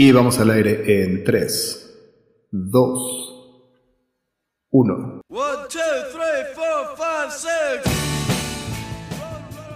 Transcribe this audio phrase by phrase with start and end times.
[0.00, 1.98] Y vamos al aire en 3,
[2.52, 3.34] 2,
[4.70, 5.20] 1.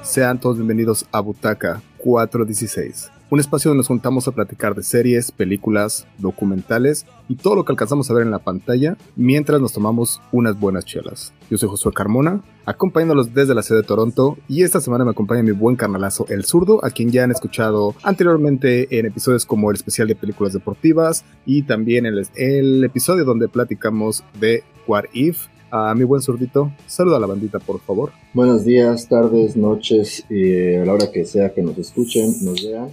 [0.05, 5.33] Sean todos bienvenidos a Butaca 416 un espacio donde nos juntamos a platicar de series,
[5.33, 10.21] películas, documentales y todo lo que alcanzamos a ver en la pantalla mientras nos tomamos
[10.33, 11.33] unas buenas chelas.
[11.49, 15.43] Yo soy Josué Carmona, acompañándolos desde la sede de Toronto y esta semana me acompaña
[15.43, 19.77] mi buen carnalazo El Zurdo, a quien ya han escuchado anteriormente en episodios como el
[19.77, 25.95] especial de películas deportivas y también el, el episodio donde platicamos de What If, a
[25.95, 26.71] mi buen zurdito.
[26.87, 28.13] Saluda a la bandita, por favor.
[28.35, 32.91] Buenos días, tardes, noches y a la hora que sea que nos escuchen, nos vean.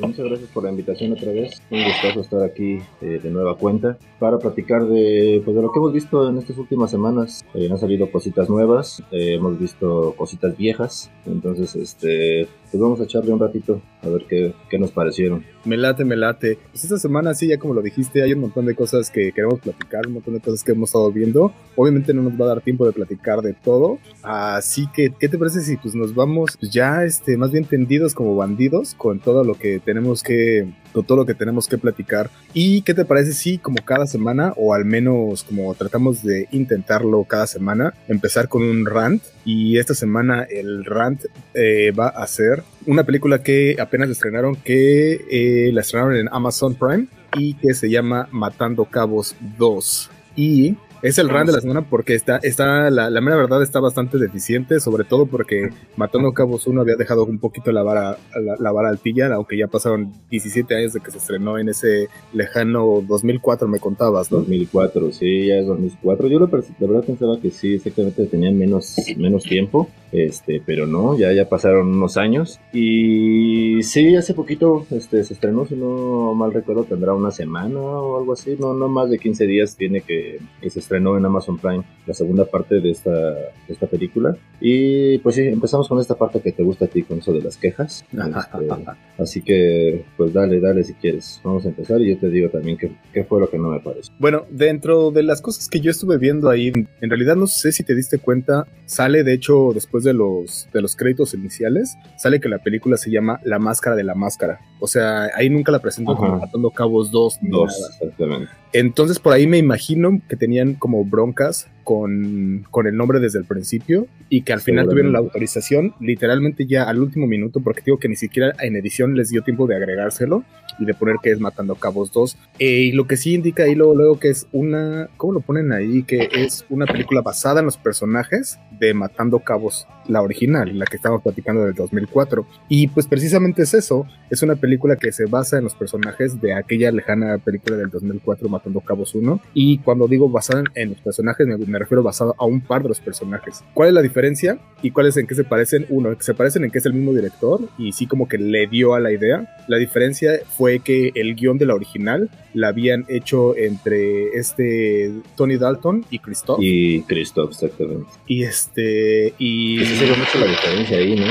[0.00, 1.60] Muchas gracias por la invitación otra vez.
[1.70, 5.78] Un gusto estar aquí eh, de nueva cuenta para platicar de, pues, de lo que
[5.78, 7.44] hemos visto en estas últimas semanas.
[7.54, 11.10] Eh, han salido cositas nuevas, eh, hemos visto cositas viejas.
[11.26, 15.44] Entonces, este, pues vamos a echarle un ratito a ver qué, qué nos parecieron.
[15.64, 16.58] Me late, me late.
[16.70, 19.60] Pues esta semana, sí, ya como lo dijiste, hay un montón de cosas que queremos
[19.60, 21.52] platicar, un montón de cosas que hemos estado viendo.
[21.76, 23.98] Obviamente no nos va a dar tiempo de platicar de todo.
[24.22, 28.36] Así que, ¿qué te parece si pues nos vamos ya este, más bien tendidos como
[28.36, 32.30] bandidos con todo lo que tenemos que, todo lo que tenemos que platicar?
[32.54, 37.24] ¿Y qué te parece si como cada semana, o al menos como tratamos de intentarlo
[37.24, 39.22] cada semana, empezar con un rant?
[39.44, 45.20] Y esta semana el rant eh, va a ser una película que apenas estrenaron, que
[45.30, 50.10] eh, la estrenaron en Amazon Prime y que se llama Matando Cabos 2.
[50.36, 53.80] Y es el run de la semana porque está, está la, la, mera verdad está
[53.80, 58.56] bastante deficiente, sobre todo porque Matando Cabos 1 había dejado un poquito la vara, la,
[58.58, 63.02] la, vara altilla, aunque ya pasaron 17 años de que se estrenó en ese lejano
[63.06, 64.38] 2004, me contabas, ¿no?
[64.38, 66.28] 2004, sí, ya es 2004.
[66.28, 71.32] Yo la, verdad pensaba que sí, exactamente tenían menos, menos tiempo, este, pero no, ya,
[71.32, 72.58] ya pasaron unos años.
[72.72, 78.18] Y sí, hace poquito este, se estrenó, si no mal recuerdo, tendrá una semana o
[78.18, 81.58] algo así, no, no más de 15 días tiene que, que se estrenó en Amazon
[81.58, 84.34] Prime la segunda parte de esta, de esta película.
[84.58, 87.42] Y pues sí, empezamos con esta parte que te gusta a ti, con eso de
[87.42, 88.04] las quejas.
[88.58, 91.40] Este, así que, pues dale, dale si quieres.
[91.44, 93.80] Vamos a empezar y yo te digo también qué, qué fue lo que no me
[93.80, 94.12] pareció.
[94.18, 97.82] Bueno, dentro de las cosas que yo estuve viendo ahí, en realidad no sé si
[97.82, 102.48] te diste cuenta, sale de hecho después de los, de los créditos iniciales, sale que
[102.48, 104.60] la película se llama La Máscara de la Máscara.
[104.80, 107.38] O sea, ahí nunca la presento como Matando Cabos 2.
[107.42, 108.52] Dos, exactamente.
[108.72, 113.46] Entonces por ahí me imagino que tenían como broncas con, con, el nombre desde el
[113.46, 117.98] principio y que al final tuvieron la autorización literalmente ya al último minuto porque digo
[117.98, 120.44] que ni siquiera en edición les dio tiempo de agregárselo
[120.78, 123.74] y de poner que es Matando Cabos 2 eh, y lo que sí indica ahí
[123.74, 126.02] luego, luego que es una, ¿cómo lo ponen ahí?
[126.02, 130.96] Que es una película basada en los personajes de Matando Cabos, la original, la que
[130.96, 135.56] estamos platicando del 2004 y pues precisamente es eso, es una película que se basa
[135.56, 140.28] en los personajes de aquella lejana película del 2004 Matando Cabos 1 y cuando digo
[140.28, 143.64] basada en los personajes me, me refiero basado a un par de los personajes.
[143.74, 145.86] ¿Cuál es la diferencia y cuáles en qué se parecen?
[145.88, 148.94] Uno, se parecen en que es el mismo director y sí como que le dio
[148.94, 149.56] a la idea.
[149.68, 155.56] La diferencia fue que el guion de la original la habían hecho entre este Tony
[155.56, 156.58] Dalton y Christoph.
[156.60, 158.06] Y Christoph, exactamente.
[158.26, 159.84] Y este, y...
[159.84, 161.26] se ve mucho la diferencia ahí, ¿no?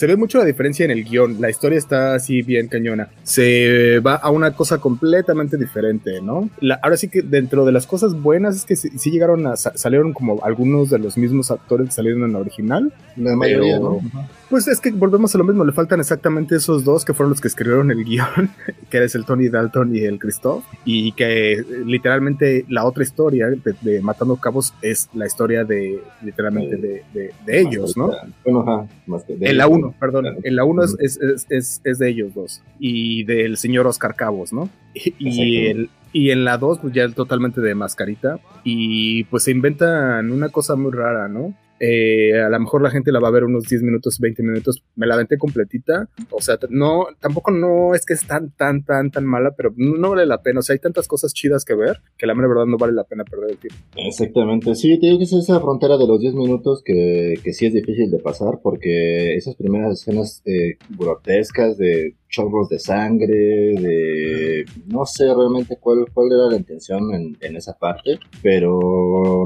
[0.00, 1.42] Se ve mucho la diferencia en el guion.
[1.42, 3.10] La historia está así bien cañona.
[3.22, 6.48] Se va a una cosa completamente diferente, ¿no?
[6.60, 10.14] La, ahora sí que dentro de las cosas buenas es que sí, llegaron a salieron
[10.14, 12.90] como algunos de los mismos actores que salieron en la original.
[13.18, 14.00] La mayoría, ¿no?
[14.50, 17.40] Pues es que volvemos a lo mismo, le faltan exactamente esos dos que fueron los
[17.40, 18.50] que escribieron el guion,
[18.90, 24.00] que es el Tony Dalton y el Christoph, y que literalmente la otra historia de,
[24.00, 27.04] Matando Cabos es la historia de literalmente de,
[27.46, 28.10] de, ellos, ¿no?
[28.44, 31.18] Bueno, ajá, más que de en la 1, perdón, en la 1 es,
[31.48, 34.68] es, es, de ellos dos, y del señor Oscar Cabos, ¿no?
[35.18, 39.50] Y, el, y en la 2 pues ya es totalmente de mascarita, y pues se
[39.50, 41.54] inventan una cosa muy rara, ¿no?
[41.80, 44.84] Eh, a lo mejor la gente la va a ver unos 10 minutos, 20 minutos.
[44.96, 46.08] Me la aventé completita.
[46.30, 50.10] O sea, no, tampoco no es que es tan, tan, tan, tan mala, pero no,
[50.10, 50.60] vale la pena.
[50.60, 53.24] O sea, hay tantas cosas chidas que ver que la verdad no vale la pena
[53.24, 53.78] perder el tiempo.
[53.96, 54.74] Exactamente.
[54.74, 57.72] Sí, te digo que es esa frontera de los 10 minutos que, que sí es
[57.72, 65.04] difícil de pasar porque esas primeras escenas eh, grotescas de chorros de sangre, de no
[65.04, 68.78] sé realmente cuál, cuál era la intención en, en, esa parte, pero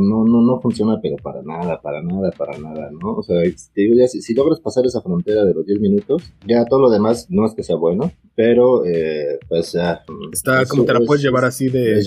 [0.01, 3.15] no, no, no funciona pero para nada, para nada, para nada, ¿no?
[3.15, 6.23] O sea, te digo ya, si, si logras pasar esa frontera de los 10 minutos,
[6.47, 10.03] ya todo lo demás no es que sea bueno, pero eh, pues ya...
[10.33, 12.01] Está como te la puedes llevar así de...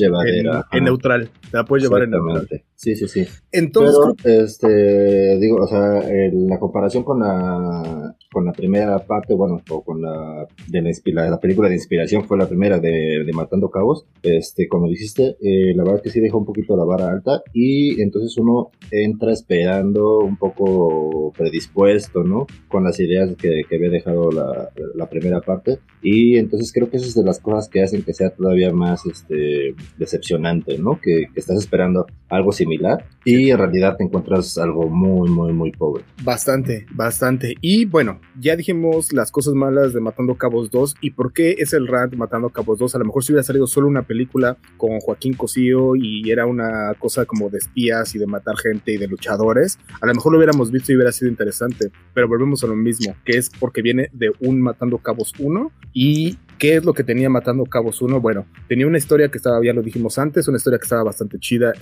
[0.72, 2.48] en, neutral, te la puedes llevar en neutral.
[2.76, 3.26] Sí, sí, sí.
[3.52, 4.18] Entonces...
[4.24, 9.84] Pero, este, digo, o sea, la comparación con la con la primera parte, bueno, o
[9.84, 10.82] con la de
[11.14, 15.38] la, la película de inspiración fue la primera de, de Matando Cabos, este, como dijiste,
[15.42, 19.32] eh, la verdad que sí dejó un poquito la vara alta y entonces uno entra
[19.34, 22.48] esperando un poco predispuesto, ¿no?
[22.68, 26.98] Con las ideas que, que había dejado la, la, primera parte y entonces creo que
[26.98, 31.00] eso es de las cosas que hacen que sea todavía más este, decepcionante, ¿no?
[31.02, 35.72] Que, que estás esperando algo similar y en realidad te encuentras algo muy, muy, muy
[35.72, 36.04] pobre.
[36.24, 37.56] Bastante, bastante.
[37.62, 41.74] Y bueno, ya dijimos las cosas malas de Matando Cabos 2 y por qué es
[41.74, 42.96] el rant Matando Cabos 2.
[42.96, 46.94] A lo mejor si hubiera salido solo una película con Joaquín Cosío y era una
[47.00, 50.38] cosa como de espías y de matar gente y de luchadores, a lo mejor lo
[50.38, 51.92] hubiéramos visto y hubiera sido interesante.
[52.14, 56.38] Pero volvemos a lo mismo, que es porque viene de un Matando Cabos 1 y
[56.58, 58.20] ¿Qué es lo que tenía Matando Cabos 1?
[58.20, 61.38] Bueno, tenía una historia que estaba, ya lo dijimos antes, una historia que estaba bastante
[61.38, 61.74] chida,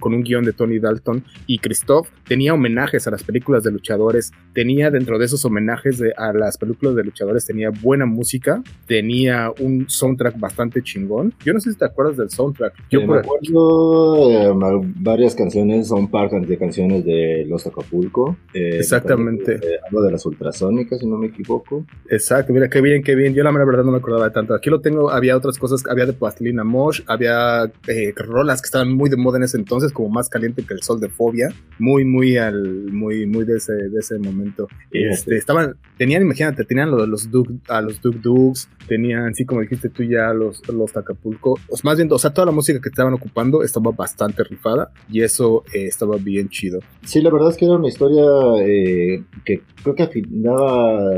[0.00, 2.08] con un guion de Tony Dalton y Christoph.
[2.26, 6.96] Tenía homenajes a las películas de luchadores, tenía dentro de esos homenajes a las películas
[6.96, 11.32] de luchadores, tenía buena música, tenía un soundtrack bastante chingón.
[11.44, 12.74] Yo no sé si te acuerdas del soundtrack.
[12.90, 18.36] Yo eh, me acuerdo eh, varias canciones, son partes de canciones de Los Acapulco.
[18.52, 19.60] Eh, Exactamente.
[19.86, 21.84] algo de las ultrasónicas, si no me equivoco.
[22.10, 23.32] Exacto, mira qué bien, qué bien.
[23.32, 24.54] Yo la verdad no me acordaba tanto.
[24.54, 28.92] Aquí lo tengo, había otras cosas, había de Plastilina Mosh, había eh, rolas que estaban
[28.92, 31.48] muy de moda en ese entonces, como Más Caliente que el Sol de Fobia,
[31.78, 34.68] muy, muy al, muy, muy de ese, de ese momento.
[34.90, 37.28] Este, estaban, tenían, imagínate, tenían los, los
[37.68, 41.96] a los Duke Dukes, tenían, sí, como dijiste tú ya, los, los Acapulco, o más
[41.96, 45.86] bien, o sea, toda la música que estaban ocupando estaba bastante rifada y eso eh,
[45.86, 46.80] estaba bien chido.
[47.04, 48.24] Sí, la verdad es que era una historia
[48.64, 51.10] eh, que creo que afinaba,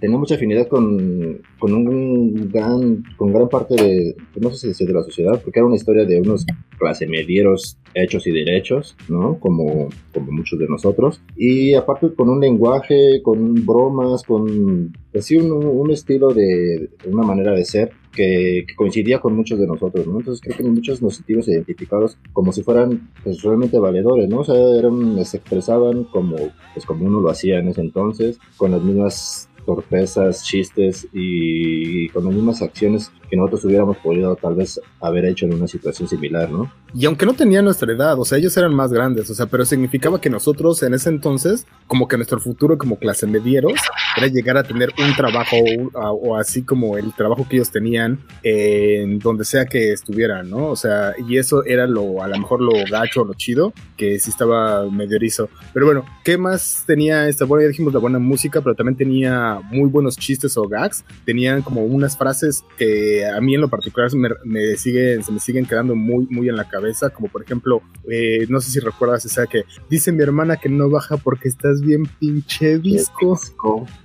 [0.00, 4.92] tenía mucha afinidad con, con un gran, con gran parte de, no sé si de
[4.92, 6.44] la sociedad, porque era una historia de unos
[6.78, 9.38] clase medieros hechos y derechos, ¿no?
[9.38, 11.20] Como, como muchos de nosotros.
[11.36, 17.52] Y aparte con un lenguaje, con bromas, con así un, un, estilo de, una manera
[17.52, 20.18] de ser que, coincidía con muchos de nosotros, ¿no?
[20.18, 24.40] Entonces creo que muchos nos sentimos identificados como si fueran pues, realmente valedores, ¿no?
[24.40, 26.36] O sea, eran, se expresaban como,
[26.74, 32.24] pues, como uno lo hacía en ese entonces, con las mismas torpezas, chistes y con
[32.24, 36.50] las mismas acciones que nosotros hubiéramos podido tal vez haber hecho en una situación similar,
[36.50, 36.70] ¿no?
[36.94, 39.64] Y aunque no tenían nuestra edad, o sea, ellos eran más grandes, o sea, pero
[39.64, 43.74] significaba que nosotros en ese entonces, como que nuestro futuro como clase medieros,
[44.16, 45.56] era llegar a tener un trabajo
[45.94, 50.68] o, así como el trabajo que ellos tenían en donde sea que estuvieran, ¿no?
[50.68, 54.30] O sea, y eso era lo, a lo mejor lo gacho, lo chido, que sí
[54.30, 55.48] estaba medio erizo.
[55.72, 57.44] Pero bueno, ¿qué más tenía esta?
[57.44, 61.62] Bueno, ya dijimos la buena música, pero también tenía muy buenos chistes o gags, tenían
[61.62, 64.10] como unas frases que a mí en lo particular
[64.44, 66.79] me, siguen, se me siguen quedando muy, muy en la cabeza,
[67.12, 70.90] como por ejemplo, eh, no sé si recuerdas esa que dice mi hermana que no
[70.90, 73.38] baja porque estás bien pinche disco.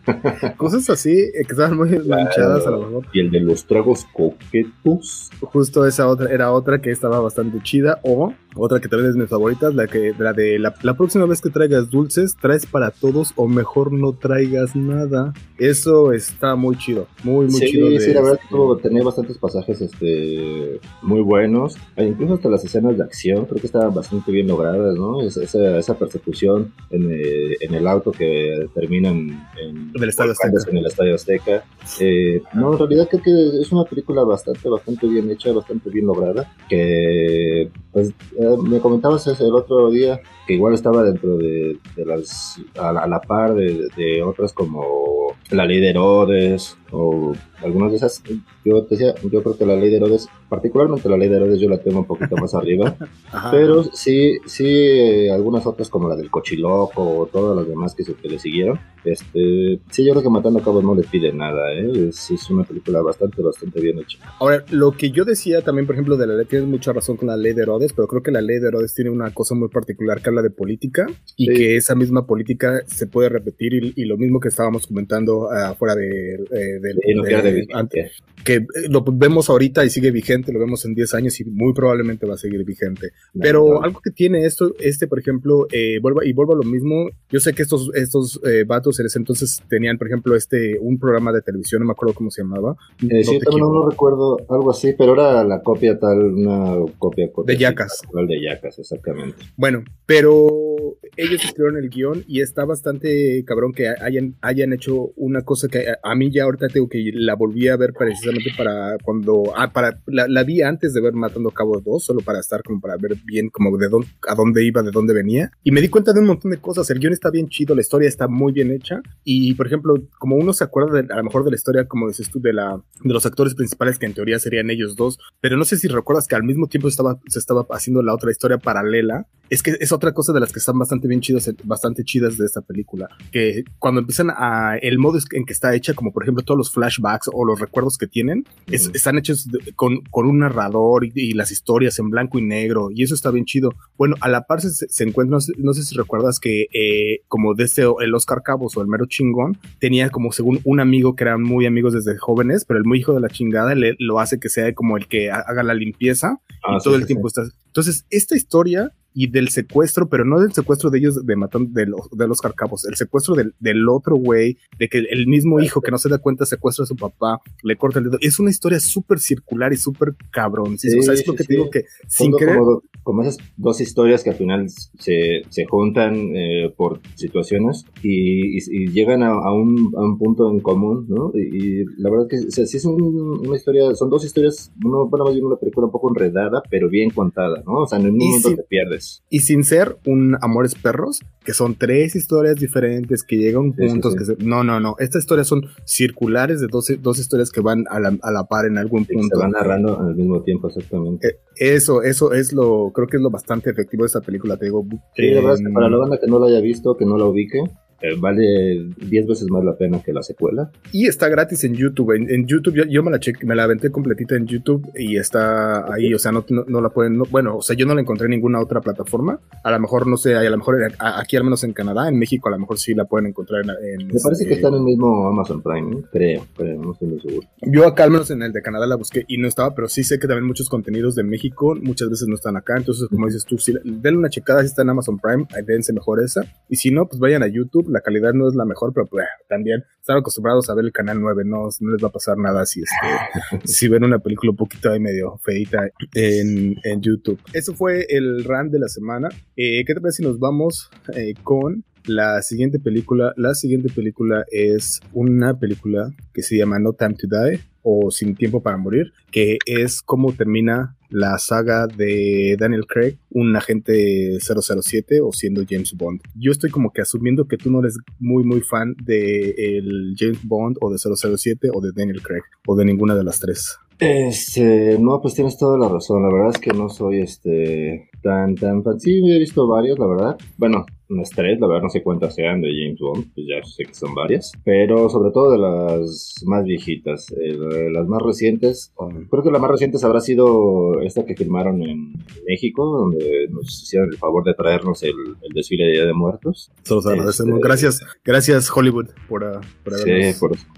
[0.58, 3.06] Cosas así, eh, que estaban muy manchadas a lo mejor.
[3.14, 5.30] Y el de los tragos coquetos.
[5.42, 9.28] Justo esa otra, era otra que estaba bastante chida, o otra que también es mi
[9.28, 13.48] favorita, la que la de la, próxima vez que traigas dulces, traes para todos o
[13.48, 15.34] mejor no traigas nada.
[15.58, 18.00] Eso está muy chido, muy muy chido.
[18.00, 18.40] Sí, la verdad
[18.82, 23.68] tenía bastantes pasajes este muy buenos, e incluso hasta las escenas de acción, creo que
[23.68, 25.22] estaban bastante bien logradas, ¿no?
[25.22, 30.70] Esa, esa persecución en, eh, en, el auto que terminan en, el Estadio Azteca.
[30.70, 31.64] En el Estadio Azteca.
[32.00, 36.08] Eh, no, en realidad creo que es una película bastante, bastante bien hecha, bastante bien
[36.08, 42.60] lograda, que pues eh, me comentabas el otro día que igual estaba dentro de, las
[42.78, 47.34] a la, par de, de, otras como la ley de Herodes o
[47.64, 48.22] algunas de esas
[48.64, 51.70] yo decía yo creo que la ley de Herodes particularmente la ley de Herodes yo
[51.70, 52.96] la tengo un poquito más arriba
[53.52, 58.04] pero sí sí eh, algunas otras como la del cochiloco o todas las demás que,
[58.04, 61.34] se, que le siguieron este sí yo creo que matando a cabos no le pide
[61.34, 62.10] nada ¿eh?
[62.10, 64.20] es, es, una película bastante bastante bien hecha.
[64.40, 67.28] Ahora lo que yo decía también por ejemplo de la ley tienes mucha razón con
[67.28, 69.70] la ley de Herodes pero creo que la ley de Herodes tiene una cosa muy
[69.70, 74.40] particular que de política y que esa misma política se puede repetir y, lo mismo
[74.40, 80.35] que estábamos comentando afuera de, de, antes, que eh, lo vemos ahorita y sigue vigente,
[80.44, 83.12] lo vemos en 10 años y muy probablemente va a seguir vigente.
[83.40, 87.40] Pero algo que tiene esto, este por ejemplo, eh, y vuelvo a lo mismo, yo
[87.40, 91.32] sé que estos, estos eh, vatos en ese entonces tenían, por ejemplo, este, un programa
[91.32, 92.76] de televisión, no me acuerdo cómo se llamaba.
[93.04, 97.58] Eh, no sí, no, recuerdo algo así, pero era la copia tal, una copia, de
[97.58, 98.02] Yacas.
[98.28, 99.38] De Yacas, exactamente.
[99.56, 100.75] Bueno, pero
[101.18, 105.86] ellos escribieron el guion y está bastante cabrón que hayan, hayan hecho una cosa que
[106.02, 110.02] a, mí ya ahorita tengo que la volví a ver precisamente para cuando, ah, para,
[110.08, 113.50] la, vi antes de ver Matando Cabo 2, solo para estar como para ver bien
[113.50, 115.52] como de dónde, a dónde iba, de dónde venía.
[115.64, 116.90] Y me di cuenta de un montón de cosas.
[116.90, 119.02] El guion está bien chido, la historia está muy bien hecha.
[119.24, 122.30] Y por ejemplo, como uno se acuerda a lo mejor de la historia, como dices
[122.30, 125.66] tú, de, la, de los actores principales que en teoría serían ellos dos, pero no
[125.66, 129.28] sé si recuerdas que al mismo tiempo estaba, se estaba haciendo la otra historia paralela.
[129.50, 132.46] Es que es otra cosa de las que están bastante bien chidas, bastante chidas de
[132.46, 133.10] esta película.
[133.32, 136.72] Que cuando empiezan a el modo en que está hecha, como por ejemplo todos los
[136.72, 142.00] flashbacks o los recuerdos que tienen, están hechos con, con, un narrador y, las historias
[142.00, 142.90] en blanco y negro.
[142.92, 143.74] Y eso está bien chido.
[143.98, 147.84] Bueno, a la par se, se encuentra, no sé, si recuerdas que eh, como desde
[148.02, 151.66] el Oscar Cabos o el mero chingón, tenía como según un amigo que eran muy
[151.66, 154.74] amigos desde jóvenes, pero el muy hijo de la chingada le, lo hace que sea
[154.74, 157.44] como el que haga la limpieza y ah, todo el tiempo está.
[157.68, 161.88] Entonces, esta historia y del secuestro, pero no del secuestro de ellos de matón de
[161.88, 165.82] los, de los carcapos, el secuestro del, del otro güey, de que el mismo hijo
[165.82, 168.18] que no se da cuenta secuestra a su papá, le corta el dedo.
[168.20, 170.78] Es una historia súper circular y súper cabrón.
[170.78, 170.90] ¿sí?
[171.00, 172.60] o sea, es lo que te digo que sin querer.
[173.04, 178.92] Como, esas dos historias que al final se, se juntan eh, por situaciones y, y,
[178.92, 181.32] llegan a, a, un, a, un, punto en común, ¿no?
[181.36, 185.26] Y, la verdad que o sea, sí es una historia, son dos historias, uno, bueno,
[185.26, 187.82] más bien una película un poco enredada, pero bien contada, ¿no?
[187.82, 189.05] O sea, en ningún momento te pierdes.
[189.30, 194.44] Y sin ser un Amores Perros, que son tres historias diferentes, que llegan puntos, que
[194.44, 198.18] no, no, no, estas historias son circulares de dos, dos historias que van a la,
[198.22, 199.36] a la par en algún punto.
[199.36, 201.28] Se van narrando al mismo tiempo, exactamente.
[201.28, 204.66] Eh, eso, eso es lo, creo que es lo bastante efectivo de esta película, te
[204.66, 204.86] digo.
[205.16, 207.18] Sí, la verdad es que para la banda que no la haya visto, que no
[207.18, 207.64] la ubique,
[208.02, 210.72] eh, vale 10 veces más la pena que la secuela.
[210.92, 212.12] Y está gratis en YouTube.
[212.12, 216.20] En, YouTube yo, me la me la aventé completita en YouTube y está ahí, o
[216.20, 218.82] sea, no, no, la pueden, bueno, o sea, yo no la encontré en ninguna otra
[218.82, 219.40] plataforma.
[219.64, 222.50] A lo mejor, no sé, a lo mejor aquí al menos en Canadá, en México
[222.50, 224.08] a lo mejor sí la pueden encontrar en...
[224.08, 227.48] me parece que está en el mismo Amazon Prime, creo, creo, no estoy muy seguro.
[227.62, 230.04] Yo acá al menos en el de Canadá la busqué y no estaba, pero sí
[230.04, 233.46] sé que también muchos contenidos de México muchas veces no están acá, entonces como dices
[233.46, 236.42] tú, si denle una checada si está en Amazon Prime, dense mejor esa.
[236.70, 239.26] Y si no, pues vayan a YouTube la calidad no es la mejor, pero pues,
[239.48, 242.66] también están acostumbrados a ver el canal 9, no, no les va a pasar nada
[242.66, 247.40] si, este, si ven una película un poquito ahí medio feita en, en YouTube.
[247.54, 249.30] Eso fue el run de la semana.
[249.56, 253.34] Eh, ¿Qué te parece si nos vamos eh, con la siguiente película?
[253.38, 258.36] La siguiente película es una película que se llama No Time to Die o Sin
[258.36, 265.22] Tiempo para Morir, que es cómo termina la saga de Daniel Craig, un agente 007
[265.22, 266.22] o siendo James Bond.
[266.36, 270.40] Yo estoy como que asumiendo que tú no eres muy muy fan de el James
[270.44, 273.78] Bond o de 007 o de Daniel Craig o de ninguna de las tres.
[274.00, 276.24] Este, no, pues tienes toda la razón.
[276.24, 279.00] La verdad es que no soy este tan tan fan.
[279.00, 280.38] Sí, he visto varios, la verdad.
[280.58, 283.84] Bueno, unas tres, la verdad no sé cuántas sean de James Bond, pues ya sé
[283.86, 288.94] que son varias, pero sobre todo de las más viejitas, eh, las más recientes,
[289.30, 292.14] creo que la más reciente habrá sido esta que filmaron en
[292.48, 295.16] México, donde nos hicieron el favor de traernos el,
[295.54, 296.72] desfile de Día de Muertos.
[296.84, 300.12] Todos agradecemos, este, gracias, gracias Hollywood por, uh, por Sí,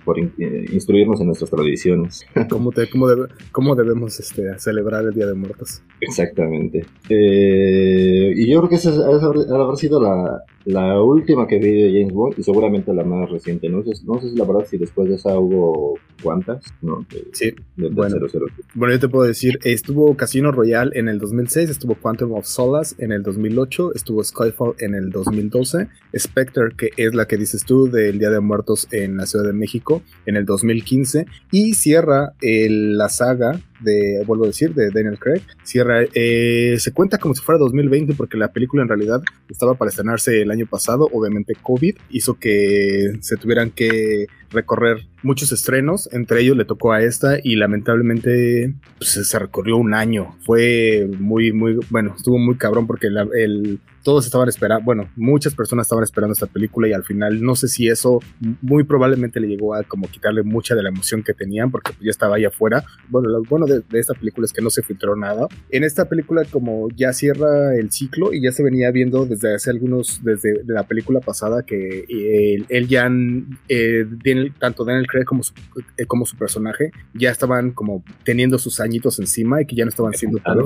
[0.05, 2.25] por, eh, instruirnos en nuestras tradiciones.
[2.49, 3.07] ¿Cómo, te, cómo,
[3.51, 5.81] cómo debemos este, celebrar el Día de Muertos?
[6.01, 6.85] Exactamente.
[7.09, 11.99] Eh, y yo creo que esa habrá sido la uh, la, última que vi de
[11.99, 13.69] James Bond y seguramente la más reciente.
[13.69, 16.63] No sé, no sé si la verdad si después de esa hubo cuántas.
[16.81, 18.17] No, sí, bueno,
[18.75, 22.95] bueno, yo te puedo decir, estuvo Casino Royale en el 2006, estuvo Quantum of Solace
[22.99, 27.89] en el 2008, estuvo Skyfall en el 2012, Spectre, que es la que dices tú
[27.89, 33.09] del Día de Muertos en la Ciudad de México, en el 2015, y cierra la
[33.09, 35.41] saga de, vuelvo a decir, de Daniel Craig.
[35.63, 39.89] Cierra, eh, se cuenta como si fuera 2020 porque la película en realidad estaba para
[39.89, 41.07] estrenarse el año pasado.
[41.13, 47.01] Obviamente COVID hizo que se tuvieran que recorrer muchos estrenos, entre ellos le tocó a
[47.01, 50.35] esta y lamentablemente pues, se recorrió un año.
[50.45, 55.85] Fue muy, muy, bueno, estuvo muy cabrón porque el, todos estaban esperando, bueno, muchas personas
[55.85, 58.19] estaban esperando esta película y al final no sé si eso
[58.61, 62.09] muy probablemente le llegó a como quitarle mucha de la emoción que tenían porque ya
[62.09, 62.85] estaba ahí afuera.
[63.09, 65.47] Bueno, lo bueno de, esta película es que no se filtró nada.
[65.69, 69.71] En esta película como ya cierra el ciclo y ya se venía viendo desde hace
[69.71, 72.05] algunos, desde la película pasada que
[72.69, 73.11] él, ya,
[73.67, 74.05] eh,
[74.37, 75.53] Daniel, tanto Daniel Craig como su,
[75.97, 79.89] eh, como su personaje ya estaban como teniendo sus añitos encima y que ya no
[79.89, 80.57] estaban siendo tan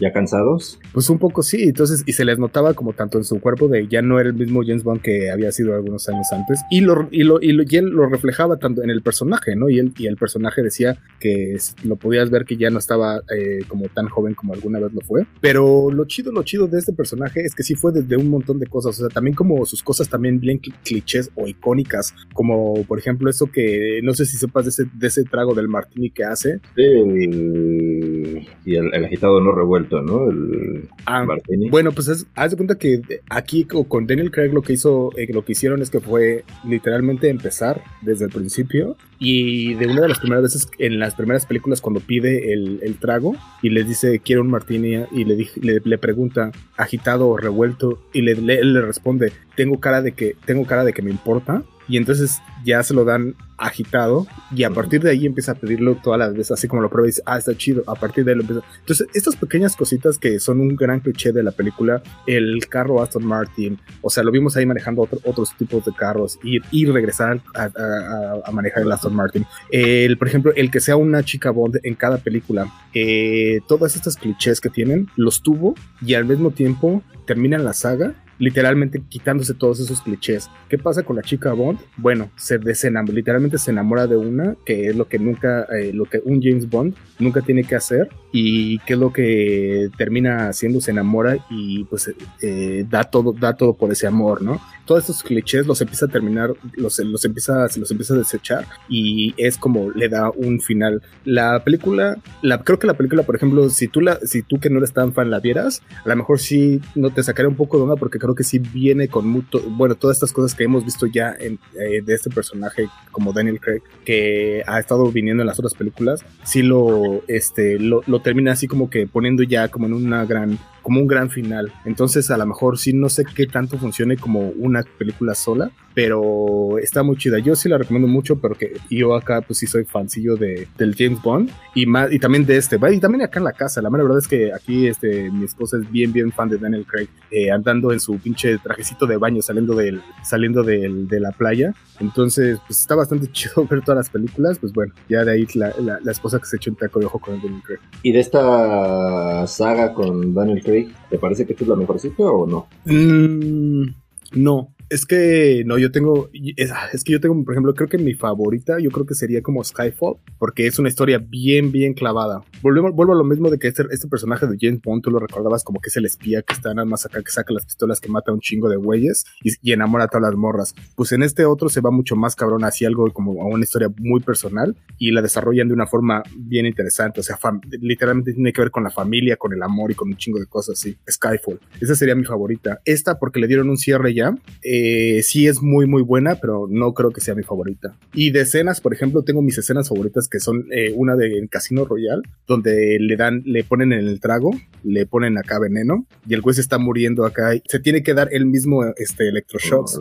[0.00, 0.78] ¿Ya cansados?
[0.92, 3.86] Pues un poco sí, entonces, y se les notaba como tanto en su cuerpo de
[3.88, 7.08] ya no era el mismo James Bond que había sido algunos años antes, y lo,
[7.10, 9.68] y lo, y, lo, y él lo reflejaba tanto en el personaje, ¿no?
[9.68, 13.60] Y, él, y el personaje decía que lo podías ver que ya no estaba eh,
[13.68, 16.92] como tan joven como alguna vez lo fue, pero lo chido, lo chido de este
[16.92, 19.82] personaje es que sí fue desde un montón de cosas, o sea, también como sus
[19.82, 24.64] cosas también bien clichés o icónicas, como por ejemplo eso que no sé si sepas
[24.64, 26.60] de ese, de ese trago del martini que hace.
[26.76, 30.30] y el, agitado no revuelto, ¿no?
[30.30, 31.68] El ah, martini.
[31.70, 35.44] Bueno, pues haz de cuenta que aquí con Daniel Craig lo que hizo, eh, lo
[35.44, 40.18] que hicieron es que fue literalmente empezar desde el principio y de una de las
[40.18, 44.42] primeras veces en las primeras películas cuando pide el, el trago y les dice quiero
[44.42, 49.32] un martini y le, le, le pregunta agitado o revuelto y le, él le responde
[49.56, 53.04] tengo cara de que tengo cara de que me importa y entonces ya se lo
[53.04, 56.82] dan agitado y a partir de ahí empieza a pedirlo todas las veces, así como
[56.82, 58.62] lo prueba y dice, ah, está chido, a partir de ahí lo empieza.
[58.80, 63.24] Entonces, estas pequeñas cositas que son un gran cliché de la película, el carro Aston
[63.24, 68.50] Martin, o sea, lo vimos ahí manejando otros tipos de carros, ir y regresar a,
[68.52, 69.46] manejar el Aston Martin.
[69.70, 74.16] El, por ejemplo, el que sea una chica Bond en cada película, eh, todas estas
[74.16, 75.74] clichés que tienen, los tuvo
[76.04, 80.50] y al mismo tiempo terminan la saga literalmente quitándose todos esos clichés.
[80.68, 81.78] ¿Qué pasa con la chica Bond?
[81.96, 86.04] Bueno, se desenamora, literalmente se enamora de una, que es lo que nunca, eh, lo
[86.04, 90.80] que un James Bond nunca tiene que hacer y que es lo que termina haciendo,
[90.80, 92.12] se enamora y pues
[92.42, 94.60] eh, da todo, da todo por ese amor, ¿no?
[94.84, 98.66] Todos estos clichés los empieza a terminar, los, los empieza, se los empieza a desechar
[98.88, 101.00] y es como le da un final.
[101.24, 104.68] La película, la, creo que la película, por ejemplo, si tú la, si tú que
[104.68, 107.76] no eres tan fan la vieras, a lo mejor sí no te sacaría un poco
[107.76, 110.82] de onda porque creo que sí viene con mucho, bueno, todas estas cosas que hemos
[110.82, 115.46] visto ya en, eh, de este personaje como Daniel Craig, que ha estado viniendo en
[115.46, 119.86] las otras películas, sí lo, este, lo, lo termina así como que poniendo ya como
[119.86, 121.72] en una gran como un gran final.
[121.84, 126.78] Entonces, a lo mejor sí no sé qué tanto funcione como una película sola, pero
[126.78, 127.38] está muy chida.
[127.38, 130.94] Yo sí la recomiendo mucho, pero que yo acá pues sí soy fancillo de, del
[130.94, 133.80] James Bond y más y también de este, y también acá en la casa.
[133.80, 137.08] La verdad es que aquí este mi esposa es bien bien fan de Daniel Craig,
[137.30, 141.72] eh, andando en su pinche trajecito de baño saliendo del saliendo del, de la playa.
[142.00, 145.72] Entonces, pues está bastante chido ver todas las películas, pues bueno, ya de ahí la,
[145.78, 147.80] la, esposa que se echó un taco de ojo con Daniel Craig.
[148.02, 150.73] ¿Y de esta saga con Daniel Craig
[151.10, 152.66] ¿te parece que esta es la mejorcita o no?
[152.84, 153.86] Mm,
[154.34, 158.14] no, es que no, yo tengo, es, que yo tengo, por ejemplo, creo que mi
[158.14, 162.44] favorita, yo creo que sería como Skyfall, porque es una historia bien, bien clavada.
[162.62, 165.18] Volvemos, vuelvo a lo mismo de que este, este personaje de James Bond, tú lo
[165.18, 168.00] recordabas como que es el espía que está nada más acá, que saca las pistolas,
[168.00, 170.74] que mata a un chingo de güeyes y, enamora a todas las morras.
[170.94, 173.88] Pues en este otro se va mucho más cabrón hacia algo como a una historia
[173.98, 177.18] muy personal y la desarrollan de una forma bien interesante.
[177.18, 177.36] O sea,
[177.80, 180.46] literalmente tiene que ver con la familia, con el amor y con un chingo de
[180.46, 180.96] cosas así.
[181.10, 181.58] Skyfall.
[181.80, 182.80] Esa sería mi favorita.
[182.84, 184.32] Esta porque le dieron un cierre ya.
[184.62, 184.83] Eh,
[185.22, 187.96] sí es muy muy buena, pero no creo que sea mi favorita.
[188.12, 191.84] Y de escenas, por ejemplo, tengo mis escenas favoritas que son eh, una de Casino
[191.84, 194.50] Royal, donde le dan, le ponen en el trago,
[194.82, 197.52] le ponen acá veneno y el juez está muriendo acá.
[197.68, 199.98] Se tiene que dar el mismo este electroshocks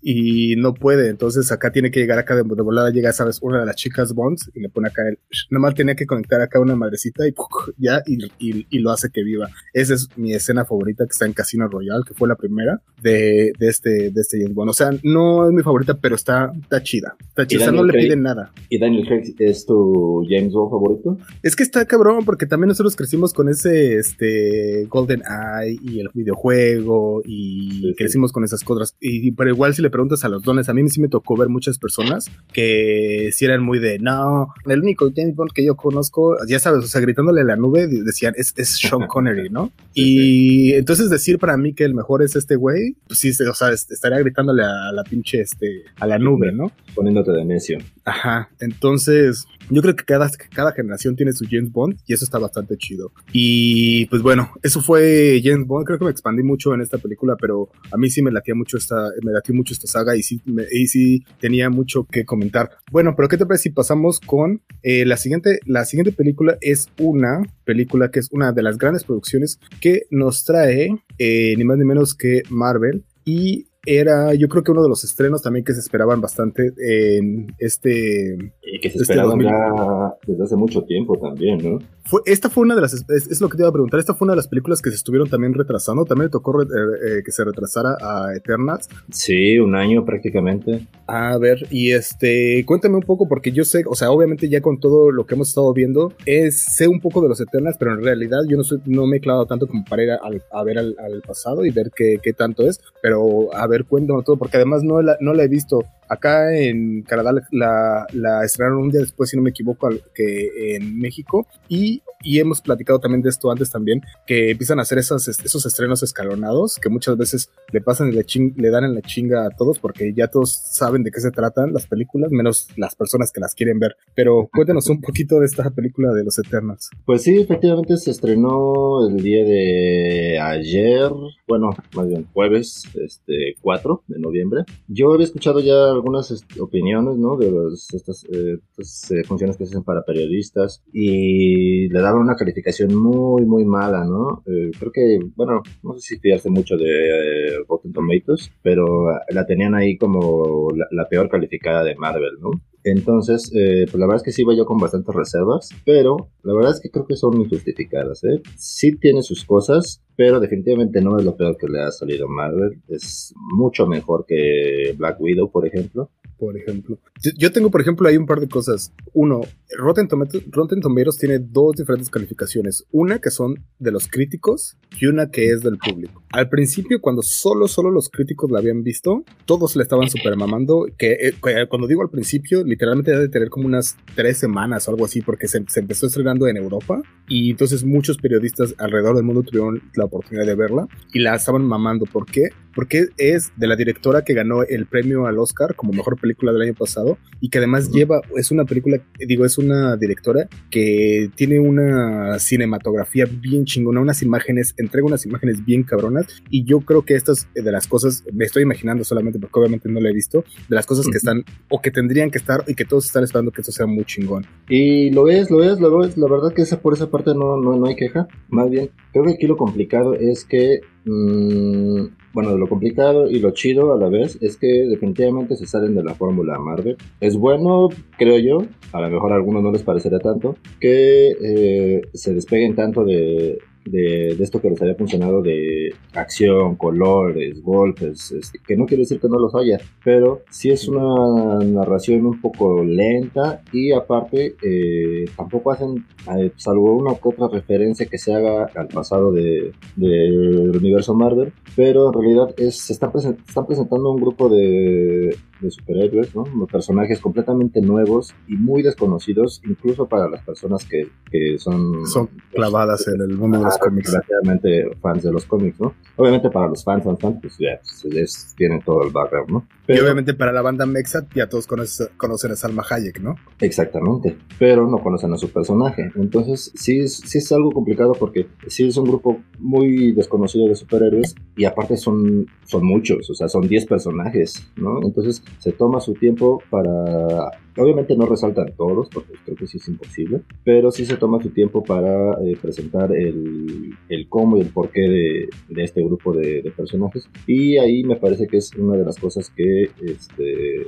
[0.00, 1.08] y no puede.
[1.08, 4.50] Entonces acá tiene que llegar acá de, volada, llega, sabes, una de las chicas Bonds
[4.54, 5.18] y le pone acá el.
[5.50, 7.34] Nomás tenía que conectar acá una madrecita y
[7.78, 9.48] ya y, y, lo hace que viva.
[9.72, 13.52] Esa es mi escena favorita que está en Casino Royal, que fue la primera de,
[13.58, 14.70] de este de, este James Bond.
[14.70, 17.16] O sea, no es mi favorita, pero está, está chida.
[17.28, 18.52] Está chida, no le piden nada.
[18.68, 21.18] ¿Y Daniel Craig es tu James Bond favorito?
[21.42, 26.10] Es que está cabrón, porque también nosotros crecimos con ese este Golden Eye y el
[26.12, 28.96] videojuego y crecimos con esas cosas.
[29.00, 31.48] Y, pero igual si le preguntas a los dones, a mí sí me tocó ver
[31.48, 36.36] muchas personas que si eran muy de, no, el único James Bond que yo conozco,
[36.46, 39.72] ya sabes, o sea, gritándole a la nube, decían, es, es Sean Connery, ¿no?
[39.94, 43.70] y entonces decir para mí que el mejor es este güey, pues sí, o sea,
[43.92, 46.72] estaría gritándole a la pinche, este, a la nube, ¿no?
[46.94, 47.78] Poniéndote de necio.
[48.04, 52.38] Ajá, entonces yo creo que cada, cada generación tiene su James Bond y eso está
[52.38, 53.12] bastante chido.
[53.32, 57.36] Y pues bueno, eso fue James Bond, creo que me expandí mucho en esta película,
[57.40, 60.42] pero a mí sí me latía mucho esta, me latía mucho esta saga y sí,
[60.72, 62.70] y sí tenía mucho que comentar.
[62.90, 66.88] Bueno, pero ¿qué te parece si pasamos con eh, la siguiente, la siguiente película es
[66.98, 71.78] una película que es una de las grandes producciones que nos trae eh, ni más
[71.78, 75.74] ni menos que Marvel y era yo creo que uno de los estrenos también que
[75.74, 78.36] se esperaban bastante en este...
[78.62, 81.78] Y que se este esperaban ya desde hace mucho tiempo también, ¿no?
[82.04, 84.26] Fue, esta fue una de las, es, lo que te iba a preguntar, esta fue
[84.26, 87.30] una de las películas que se estuvieron también retrasando, también le tocó eh, eh, que
[87.30, 88.88] se retrasara a Eternals.
[89.10, 90.86] Sí, un año prácticamente.
[91.06, 94.80] A ver, y este, cuéntame un poco, porque yo sé, o sea, obviamente ya con
[94.80, 98.02] todo lo que hemos estado viendo, es, sé un poco de los Eternals, pero en
[98.02, 100.94] realidad yo no, soy, no me he clavado tanto como para ir a, ver al,
[101.26, 105.00] pasado y ver qué, qué, tanto es, pero a ver, cuéntame todo, porque además no
[105.02, 105.84] la, no la he visto.
[106.12, 111.46] Acá en Canadá la, estrenaron un día después, si no me equivoco, que en México.
[111.68, 115.64] Y, y, hemos platicado también de esto antes también, que empiezan a hacer esos, esos
[115.64, 119.50] estrenos escalonados, que muchas veces le pasan y le, le dan en la chinga a
[119.50, 123.40] todos, porque ya todos saben de qué se tratan las películas, menos las personas que
[123.40, 123.96] las quieren ver.
[124.14, 126.90] Pero cuéntanos un poquito de esta película de los Eternals.
[127.06, 131.10] Pues sí, efectivamente se estrenó el día de ayer,
[131.48, 134.64] bueno, más bien jueves, este 4 de noviembre.
[134.88, 137.36] Yo había escuchado ya algunas opiniones, ¿no?
[137.36, 137.50] De
[137.94, 143.44] estas, eh, eh, funciones que se hacen para periodistas y le daban una calificación muy,
[143.44, 144.42] muy mala, ¿no?
[144.46, 148.84] Eh, creo que, bueno, no sé si fiarse mucho de Rotten Tomatoes, pero
[149.28, 152.50] la tenían ahí como la peor calificada de Marvel, ¿no?
[152.84, 156.54] Entonces, eh, pues la verdad es que sí iba yo con bastantes reservas, pero la
[156.54, 158.24] verdad es que creo que son injustificadas.
[158.24, 158.40] ¿eh?
[158.56, 162.30] Sí tiene sus cosas, pero definitivamente no es lo peor que le ha salido a
[162.30, 162.82] Marvel.
[162.88, 166.98] Es mucho mejor que Black Widow, por ejemplo por ejemplo.
[167.38, 168.92] Yo, tengo, por ejemplo, ahí un par de cosas.
[169.12, 169.40] Uno,
[169.78, 172.84] Rotten Tomatoes, Rotten Tomatoes tiene dos diferentes calificaciones.
[172.90, 176.24] Una que son de los críticos y una que es del público.
[176.32, 180.86] Al principio, cuando solo, solo los críticos la habían visto, todos le estaban super mamando.
[180.98, 181.34] Que eh,
[181.68, 185.48] cuando digo al principio, literalmente debe tener como unas tres semanas o algo así, porque
[185.48, 187.02] se, se empezó estrenando en Europa.
[187.28, 191.64] Y entonces muchos periodistas alrededor del mundo tuvieron la oportunidad de verla y la estaban
[191.64, 192.04] mamando.
[192.06, 192.50] ¿Por qué?
[192.74, 196.62] Porque es de la directora que ganó el premio al Oscar como mejor película del
[196.62, 201.60] año pasado y que además lleva, es una película, digo, es una directora que tiene
[201.60, 207.14] una cinematografía bien chingona, unas imágenes, entrega unas imágenes bien cabronas y yo creo que
[207.14, 210.76] estas de las cosas, me estoy imaginando solamente porque obviamente no la he visto, de
[210.76, 213.60] las cosas que están o que tendrían que estar y que todos están esperando que
[213.60, 214.46] esto sea muy chingón.
[214.68, 217.60] Y lo es, lo es, lo es, la verdad que esa, por esa parte no,
[217.60, 222.56] no, no hay queja, más bien, creo que aquí lo complicado es que Mm, bueno,
[222.56, 226.14] lo complicado y lo chido a la vez es que definitivamente se salen de la
[226.14, 226.96] fórmula Marvel.
[227.20, 232.02] Es bueno, creo yo, a lo mejor a algunos no les parecerá tanto, que eh,
[232.14, 238.58] se despeguen tanto de, de, esto que les había funcionado de acción, colores, golpes, este,
[238.66, 242.82] que no quiere decir que no los haya, pero sí es una narración un poco
[242.84, 248.68] lenta y aparte eh, tampoco hacen, eh, salvo una u otra referencia que se haga
[248.74, 254.48] al pasado del de, universo Marvel, pero en realidad es, se están presentando un grupo
[254.48, 256.44] de, de superhéroes, ¿no?
[256.66, 262.06] personajes completamente nuevos y muy desconocidos, incluso para las personas que, que son...
[262.06, 264.12] Son clavadas en el mundo de los cómics.
[264.12, 265.94] Relativamente fans de los cómics, ¿no?
[266.16, 269.66] Obviamente para los fans, fans, fans pues ya pues, tienen todo el background, ¿no?
[269.88, 273.34] y obviamente para la banda Mexat ya todos conocen, a Salma Hayek, ¿no?
[273.60, 276.10] Exactamente, pero no conocen a su personaje.
[276.14, 281.34] Entonces sí, sí es algo complicado porque sí es un grupo muy desconocido de superhéroes
[281.56, 285.00] y aparte son, son muchos, o sea, son 10 personajes, ¿no?
[285.02, 289.88] Entonces se toma su tiempo para Obviamente no resaltan todos, porque creo que sí es
[289.88, 294.68] imposible, pero sí se toma su tiempo para eh, presentar el, el, cómo y el
[294.68, 297.28] porqué de, de este grupo de, personajes.
[297.46, 300.86] Y ahí me parece que es una de las cosas que, este,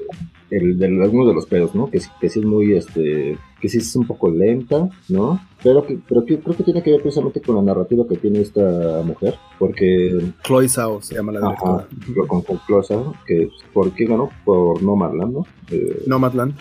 [0.50, 1.90] el, de algunos de los pedos, ¿no?
[1.90, 5.40] Que, que sí es muy, este, que sí es un poco lenta, ¿no?
[5.62, 8.40] Pero, que, pero que, creo que tiene que ver precisamente con la narrativa que tiene
[8.40, 10.32] esta mujer, porque...
[10.42, 11.88] Chloe Zhao se llama la directora.
[12.28, 14.28] con, con Chloe Zhao, que ¿por qué ganó?
[14.44, 15.46] Por Nomadland, ¿no?
[15.70, 16.54] Eh, Nomadland.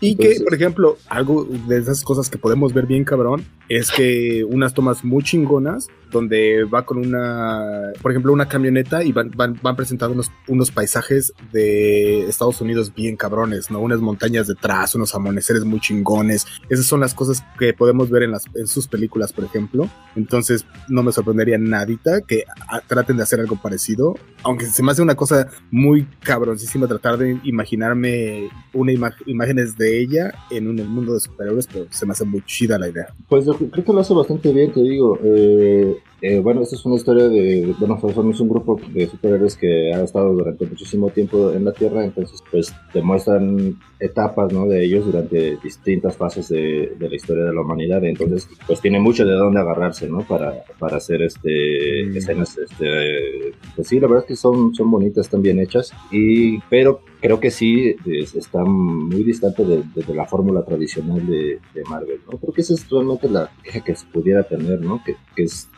[0.00, 4.44] Y que, por ejemplo, algo de esas cosas que podemos ver bien cabrón es que
[4.44, 9.58] unas tomas muy chingonas donde va con una, por ejemplo, una camioneta y van, van,
[9.62, 13.80] van presentando unos, unos paisajes de Estados Unidos bien cabrones, ¿no?
[13.80, 16.46] Unas montañas detrás, unos amaneceres muy chingones.
[16.68, 19.88] Esas son las cosas que podemos ver en, las, en sus películas, por ejemplo.
[20.14, 22.44] Entonces, no me sorprendería nadita que
[22.86, 24.14] traten de hacer algo parecido.
[24.42, 28.92] Aunque se me hace una cosa muy cabroncísima tratar de imaginarme una
[29.26, 32.88] imágenes de ella en un mundo de superhéroes, pero se me hace muy chida la
[32.88, 33.08] idea.
[33.28, 35.18] Pues creo que lo hace bastante bien, te digo.
[35.22, 36.15] Eh, you.
[36.28, 40.02] Eh, bueno, esta es una historia de, bueno, somos un grupo de superhéroes que ha
[40.02, 44.66] estado durante muchísimo tiempo en la Tierra, entonces pues demuestran etapas, ¿no?
[44.66, 48.98] De ellos durante distintas fases de, de la historia de la humanidad, entonces pues tiene
[48.98, 50.22] mucho de dónde agarrarse, ¿no?
[50.22, 52.16] Para, para hacer este mm.
[52.16, 56.58] escenas, este, pues sí, la verdad es que son, son bonitas, están bien hechas, y,
[56.68, 57.94] pero creo que sí
[58.34, 62.38] están muy distante de, la fórmula tradicional de, de, Marvel, ¿no?
[62.38, 65.02] Creo que esa es realmente la queja que se pudiera tener, ¿no?
[65.04, 65.68] Que, que es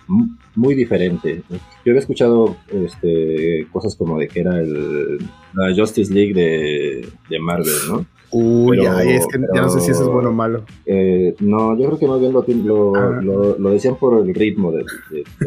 [0.55, 1.43] muy diferente.
[1.51, 5.19] Yo había escuchado este, cosas como de que era el,
[5.55, 8.07] la Justice League de, de Marvel, ¿no?
[8.31, 10.65] Uy, es que ya no sé si eso es bueno o malo.
[10.85, 13.21] Eh, no, yo creo que más bien lo, ah.
[13.23, 14.85] lo, lo, decían por el ritmo de,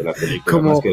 [0.04, 0.44] la película.
[0.52, 0.92] Como, que...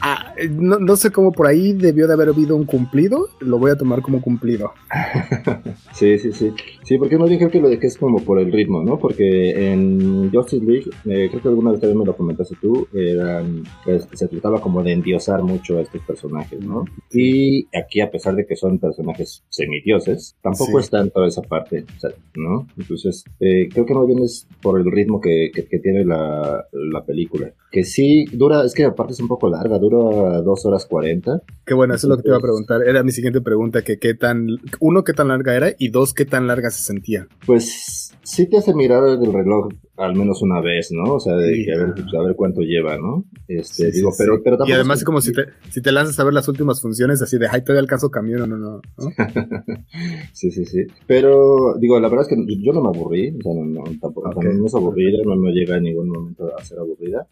[0.00, 3.70] ah, no, no, sé cómo por ahí debió de haber habido un cumplido, lo voy
[3.70, 4.72] a tomar como cumplido.
[5.92, 6.52] sí, sí, sí.
[6.82, 8.98] Sí, porque no dije que lo dejé es como por el ritmo, ¿no?
[8.98, 13.64] Porque en Justice League, eh, creo que alguna vez también me lo comentaste tú, eran,
[13.84, 16.84] pues, se trataba como de endiosar mucho a estos personajes, ¿no?
[17.12, 21.84] Y aquí, a pesar de que son personajes semidioses, tampoco están toda esa parte,
[22.34, 22.66] ¿no?
[22.76, 27.04] Entonces, eh, creo que más bien es por el ritmo que, que, tiene la, la,
[27.04, 27.52] película.
[27.70, 31.42] Que sí, dura, es que aparte es un poco larga, dura dos horas cuarenta.
[31.64, 32.82] Qué bueno, eso es lo que te iba a preguntar.
[32.82, 34.46] Era mi siguiente pregunta, que qué tan,
[34.80, 37.26] uno, qué tan larga era y dos, qué tan larga se sentía.
[37.46, 41.14] Pues sí te hace mirar el reloj al menos una vez, ¿no?
[41.14, 43.24] O sea, de que a, ver, pues, a ver cuánto lleva, ¿no?
[43.48, 46.34] Este, digo, pero, pero Y además, es como si te, si te lanzas a ver
[46.34, 48.80] las últimas funciones, así de, ay, todavía alcanzo camión, no, no, no.
[50.32, 50.80] sí, sí, sí.
[51.06, 54.30] Pero, digo, la verdad es que yo no me aburrí, o sea, no, no tampoco,
[54.42, 57.26] no es aburrida, no me llega en ningún momento a ser aburrida.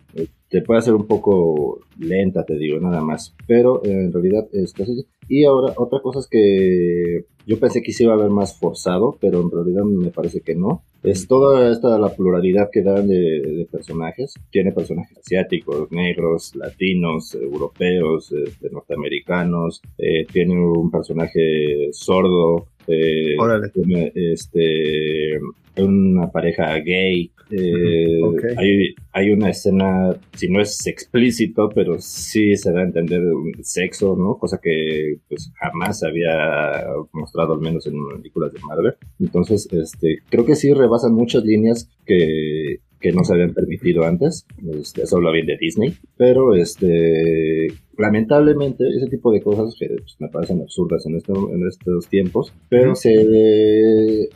[0.48, 3.35] Te puede hacer un poco lenta, te digo, nada más.
[3.46, 5.07] Pero en realidad es casi.
[5.29, 9.17] Y ahora, otra cosa es que yo pensé que se iba a ver más forzado,
[9.21, 10.83] pero en realidad me parece que no.
[11.03, 14.35] Es toda esta la pluralidad que dan de, personajes.
[14.51, 19.83] Tiene personajes asiáticos, negros, latinos, europeos, este, norteamericanos.
[19.99, 22.69] Eh, tiene un personaje sordo.
[22.87, 23.37] Eh,
[23.75, 25.39] tiene, este,
[25.77, 27.31] una pareja gay.
[27.51, 28.21] Eh,
[28.57, 33.53] hay, hay, una escena, si no es explícito, pero sí se da a entender un
[33.63, 34.39] sexo, ¿no?
[34.39, 38.95] Cosa que pues jamás había mostrado, al menos en películas de Marvel.
[39.21, 44.47] Entonces, este, creo que sí rebasan muchas líneas que, que no se habían permitido antes.
[44.73, 45.95] Este, eso habla bien de Disney.
[46.17, 52.09] Pero este lamentablemente ese tipo de cosas que pues, me parecen absurdas en, en estos
[52.09, 54.29] tiempos, pero se,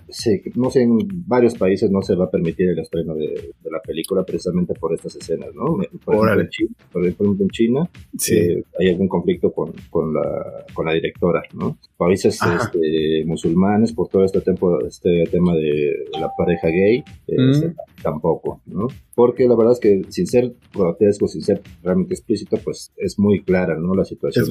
[0.55, 4.25] no sé, en varios países no se va a permitir el estreno de, la película
[4.25, 5.77] precisamente por estas escenas, ¿no?
[6.05, 7.91] Por ejemplo, en China, por ejemplo, en China
[8.31, 11.77] eh, hay algún conflicto con, con, la, con la directora, ¿no?
[11.99, 14.41] Países este, musulmanes por todo este,
[14.87, 18.87] este tema de la pareja gay, este, tampoco, ¿no?
[19.17, 23.43] Porque la verdad es que sin ser grotesco, sin ser realmente explícito, pues es muy
[23.43, 23.97] clara, ¿no?
[23.97, 24.47] La situación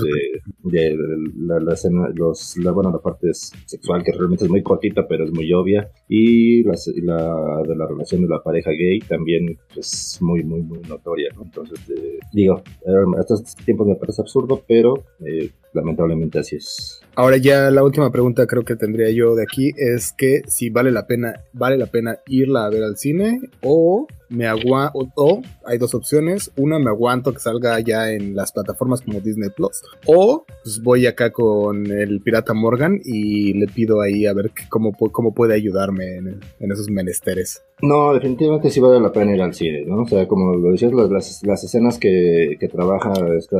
[0.66, 0.98] de,
[1.38, 5.24] la, la, escena, los, la, bueno, la parte sexual que realmente es muy cortita, pero
[5.24, 5.90] es muy obvia.
[6.10, 10.80] Y la, la de la relación de la pareja gay también es muy, muy, muy
[10.80, 11.44] notoria, ¿no?
[11.44, 12.56] Entonces, eh, digo,
[12.86, 17.02] a estos tiempos me parece absurdo, pero eh, lamentablemente así es.
[17.16, 20.92] Ahora ya la última pregunta creo que tendría yo de aquí es que si vale
[20.92, 25.78] la pena, vale la pena irla a ver al cine o me aguanto, o, hay
[25.78, 30.46] dos opciones, una me aguanto que salga ya en las plataformas como Disney Plus, o
[30.64, 35.34] pues voy acá con el pirata Morgan y le pido ahí a ver cómo, cómo
[35.34, 37.64] puede ayudarme en, esos menesteres.
[37.82, 40.02] No, definitivamente sí vale la pena ir al cine, ¿no?
[40.02, 43.58] O sea, como lo decías, las, las escenas que, que, trabaja esta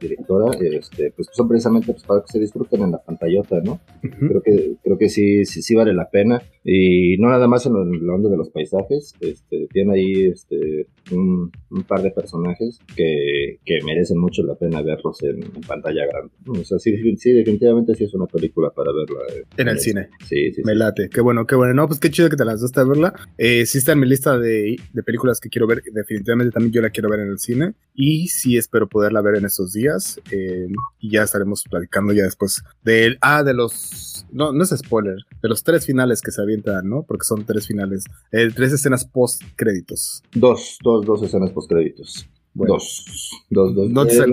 [0.00, 3.80] directora, este, pues son precisamente pues, para que se disfruten en la pantallota, ¿no?
[4.00, 6.42] Creo que, creo que sí, sí, sí vale la pena.
[6.64, 7.74] Y no nada más en
[8.06, 11.52] la onda de los paisajes, este, tiene ahí este, un,
[11.86, 16.32] par de personajes que, que, merecen mucho la pena verlos en, pantalla grande.
[16.46, 19.44] O sea, sí, definitivamente sí es una película para verla.
[19.58, 20.08] en, el cine.
[20.26, 20.62] Sí, sí.
[20.64, 21.10] Me late.
[21.10, 21.74] Qué bueno, qué bueno.
[21.74, 23.14] No, pues qué chido que te lanzaste a verla.
[23.36, 25.82] Eh, sí está en mi lista de, de, películas que quiero ver.
[25.92, 27.74] Definitivamente también yo la quiero ver en el cine.
[27.94, 30.18] Y sí espero poderla ver en estos días.
[30.30, 33.18] Eh, y ya estaremos platicando ya después de...
[33.20, 34.26] Ah, de los...
[34.32, 35.16] No, no es spoiler.
[35.42, 37.02] De los tres finales que se avientan, ¿no?
[37.02, 38.04] Porque son tres finales.
[38.32, 40.22] Eh, tres escenas post créditos.
[40.32, 42.28] Dos, dos, dos escenas post créditos.
[42.54, 43.04] Dos.
[43.50, 43.90] Dos, dos.
[43.90, 44.30] No te, Eh, sal-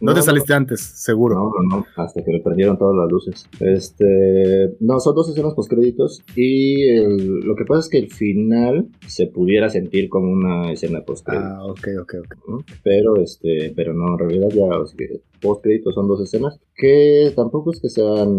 [0.00, 1.34] no no, te saliste antes, seguro.
[1.34, 3.46] No, no, no, hasta que me prendieron todas las luces.
[3.60, 8.88] Este, no, son dos escenas postcréditos y el- lo que pasa es que el final
[9.06, 12.14] se pudiera sentir como una escena postcréditos, Ah, ok, ok,
[12.48, 12.64] ok.
[12.82, 15.06] pero este, pero no, en realidad ya o sea,
[15.40, 18.38] postcréditos son dos escenas que tampoco es que sean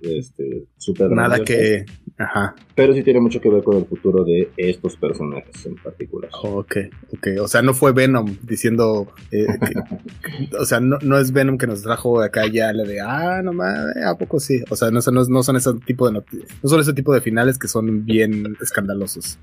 [0.00, 1.84] este súper Nada que.
[2.20, 2.54] Ajá.
[2.74, 6.30] pero sí tiene mucho que ver con el futuro de estos personajes en particular.
[6.42, 6.76] Ok,
[7.12, 7.28] ok.
[7.42, 9.12] O sea, no fue Venom diciendo.
[9.30, 9.46] eh,
[10.50, 13.00] que- o sea, no, no es Venom que nos trajo acá ya la de.
[13.00, 14.62] Ah, no mames, ¿a poco sí?
[14.70, 16.12] O sea, no, son- no, no son ese tipo de
[16.62, 19.38] No son ese tipo de finales que son bien escandalosos.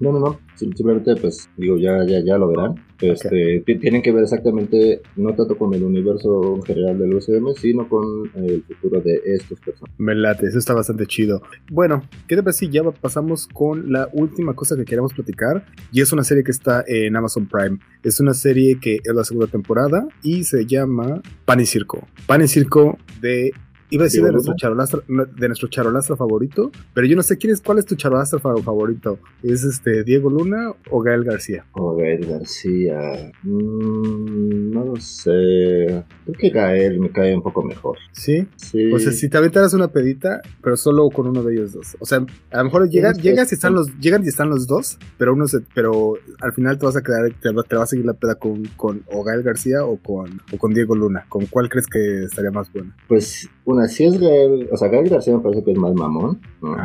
[0.00, 0.38] No, no, no.
[0.54, 2.74] Sim- Simplemente, pues, digo, ya, ya, ya lo verán.
[3.00, 7.54] Este, ti- Tienen que ver exactamente, no tanto con el universo en general del UCM,
[7.56, 9.94] sino con el futuro de estos personajes.
[9.98, 11.42] Me late, eso está bastante chido.
[11.70, 15.64] Bueno, ¿qué te parece si ya pasamos con la última cosa que queremos platicar?
[15.92, 17.78] Y es una serie que está en Amazon Prime.
[18.02, 22.06] Es una serie que es la segunda temporada y se llama Pan y Circo.
[22.26, 23.52] Pan y Circo de...
[23.90, 27.38] Iba a decir de ¿Diego nuestro, charolastra, de nuestro charolastra favorito, pero yo no sé
[27.38, 29.18] quién es, cuál es tu charolastra fa- favorito.
[29.42, 31.64] ¿Es este Diego Luna o Gael García?
[31.72, 33.32] O Gael García.
[33.42, 36.04] mm, no lo sé.
[36.24, 37.96] Creo que Gael me cae un poco mejor.
[38.12, 38.46] ¿Sí?
[38.56, 38.92] Sí.
[38.92, 41.96] O sea, si te aventaras una pedita, pero solo con uno de ellos dos.
[42.00, 43.28] O sea, a lo mejor llegas sí.
[43.28, 46.86] y están los, llegan y están los dos, pero uno se, pero al final te
[46.86, 49.84] vas a quedar, te, te va a seguir la peda con, con o Gael García
[49.84, 51.24] o con, o con Diego Luna.
[51.28, 52.92] ¿Con cuál crees que estaría más bueno?
[53.08, 56.40] Pues, una, si es Gael, o sea, Gael García me parece que es más mamón,
[56.62, 56.76] ¿no?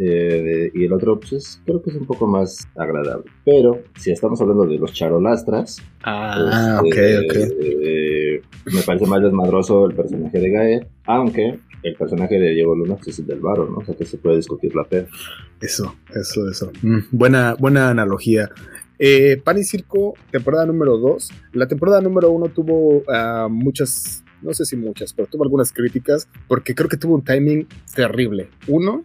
[0.00, 3.24] Eh, y el otro, pues, es- creo que es un poco más agradable.
[3.44, 7.52] Pero, si estamos hablando de los charolastras, Ah, Este, ok, ok.
[7.60, 12.94] eh, me parece más desmadroso el personaje de Gael, aunque el personaje de Diego Luna
[12.96, 13.78] pues, es el del varo, ¿no?
[13.78, 15.08] O sea que se puede discutir la pena.
[15.60, 16.70] Eso, eso, eso.
[16.82, 18.48] Mm, buena, buena analogía.
[19.00, 21.30] Eh, Pan y Circo, temporada número 2.
[21.52, 26.28] La temporada número 1 tuvo ah, muchas, no sé si muchas, pero tuvo algunas críticas
[26.46, 28.48] porque creo que tuvo un timing terrible.
[28.66, 29.04] Uno,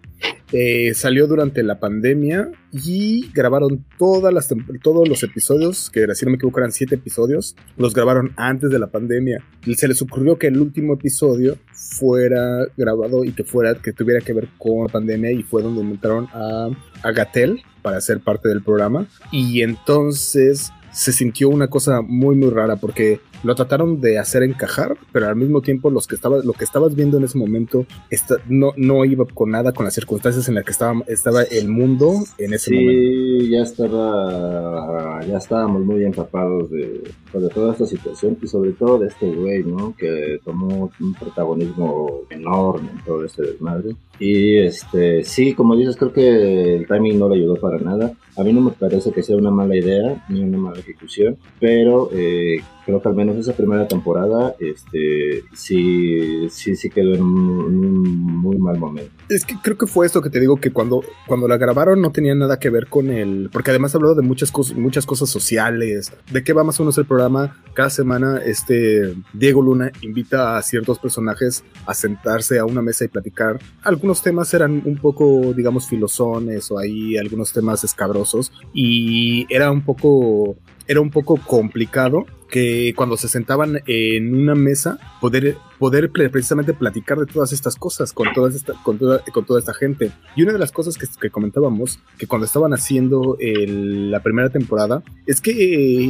[0.51, 6.31] eh, salió durante la pandemia y grabaron todas las, todos los episodios, que si no
[6.31, 9.43] me equivoco eran siete episodios, los grabaron antes de la pandemia.
[9.75, 14.33] Se les ocurrió que el último episodio fuera grabado y que fuera que tuviera que
[14.33, 16.69] ver con la pandemia y fue donde inventaron a,
[17.01, 22.51] a Gatel para ser parte del programa y entonces se sintió una cosa muy muy
[22.51, 26.53] rara porque lo trataron de hacer encajar, pero al mismo tiempo los que estaba, lo
[26.53, 30.47] que estabas viendo en ese momento esta- no, no iba con nada con las circunstancias
[30.49, 32.91] en las que estaba, estaba el mundo en ese momento.
[32.91, 38.71] Sí, ya estaba, ya estábamos muy empapados de, pues, de toda esta situación y sobre
[38.71, 39.95] todo de este güey, ¿no?
[39.97, 43.95] Que tomó un protagonismo enorme en todo este desmadre.
[44.19, 48.13] Y este, sí, como dices, creo que el timing no le ayudó para nada.
[48.37, 52.09] A mí no me parece que sea una mala idea ni una mala ejecución, pero
[52.13, 58.03] eh, creo que al menos esa primera temporada, este, sí, sí, sí quedó en un,
[58.41, 59.11] muy mal momento.
[59.29, 62.11] Es que creo que fue esto que te digo que cuando, cuando la grabaron no
[62.11, 63.49] tenía nada que ver con el.
[63.51, 66.11] Porque además habló de muchas cosas, muchas cosas sociales.
[66.31, 67.57] ¿De qué va más o menos el programa?
[67.73, 73.07] Cada semana, este Diego Luna invita a ciertos personajes a sentarse a una mesa y
[73.07, 73.59] platicar.
[73.83, 78.51] Algunos temas eran un poco, digamos, filosones o ahí algunos temas escabrosos.
[78.73, 80.55] Y era un poco.
[80.85, 86.71] Era un poco complicado que cuando se sentaban en una mesa poder, poder pre- precisamente
[86.75, 90.11] platicar de todas estas cosas con, todas esta, con, toda, con toda esta gente.
[90.35, 94.49] Y una de las cosas que, que comentábamos, que cuando estaban haciendo el- la primera
[94.49, 95.51] temporada, es que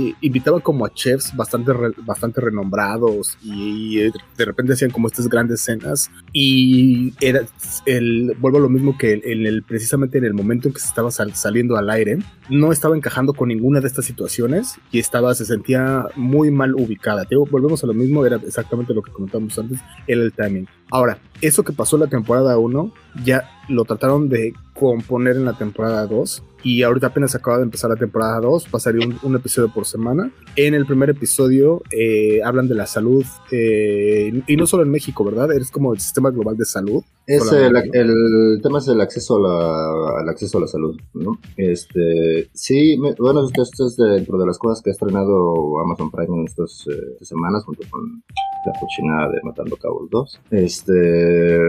[0.09, 5.07] eh, invitaban como a chefs bastante, re- bastante renombrados y, eh, de repente hacían como
[5.07, 7.41] estas grandes cenas y era
[7.85, 10.87] el, vuelvo a lo mismo que en el, precisamente en el momento en que se
[10.87, 12.17] estaba sal- saliendo al aire,
[12.49, 17.25] no estaba encajando con ninguna de estas situaciones y estaba, se sentía muy mal ubicada.
[17.49, 20.67] Volvemos a lo mismo, era exactamente lo que comentamos antes, era el timing.
[20.91, 22.91] Ahora, eso que pasó la temporada 1,
[23.23, 24.53] ya lo trataron de
[24.91, 29.05] componer en la temporada 2 y ahorita apenas acaba de empezar la temporada 2, pasaría
[29.05, 30.31] un, un episodio por semana.
[30.55, 35.25] En el primer episodio eh, hablan de la salud eh, y no solo en México,
[35.25, 35.51] ¿verdad?
[35.51, 37.03] Es como el sistema global de salud.
[37.27, 41.37] Es el, tema es el acceso a la, al acceso a la salud, ¿no?
[41.57, 46.11] Este, sí, me- bueno, esto, esto es dentro de las cosas que ha estrenado Amazon
[46.11, 48.23] Prime en estas eh, semanas junto con
[48.65, 50.39] la cochinada de Matando Cabos 2.
[50.51, 51.59] Este,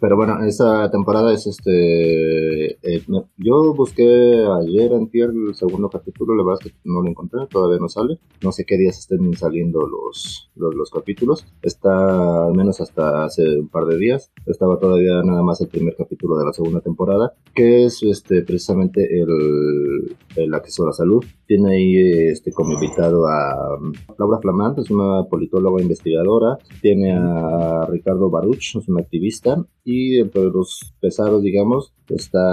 [0.00, 6.34] pero bueno, esta temporada es este, eh, me- yo busqué ayer antier el segundo capítulo,
[6.34, 8.18] la verdad es que no lo encontré, todavía no sale.
[8.42, 11.46] No sé qué días estén saliendo los, los, los capítulos.
[11.62, 14.32] Está al menos hasta hace un par de días.
[14.46, 19.02] Estaba todavía nada más el primer capítulo de la segunda temporada, que es este precisamente
[19.20, 21.24] el, el, acceso a la salud.
[21.46, 26.58] Tiene ahí este, como invitado a um, Laura Flamante, es una politóloga investigadora.
[26.80, 29.64] Tiene a Ricardo Baruch, es un activista.
[29.84, 32.43] Y entre los pesados, digamos, está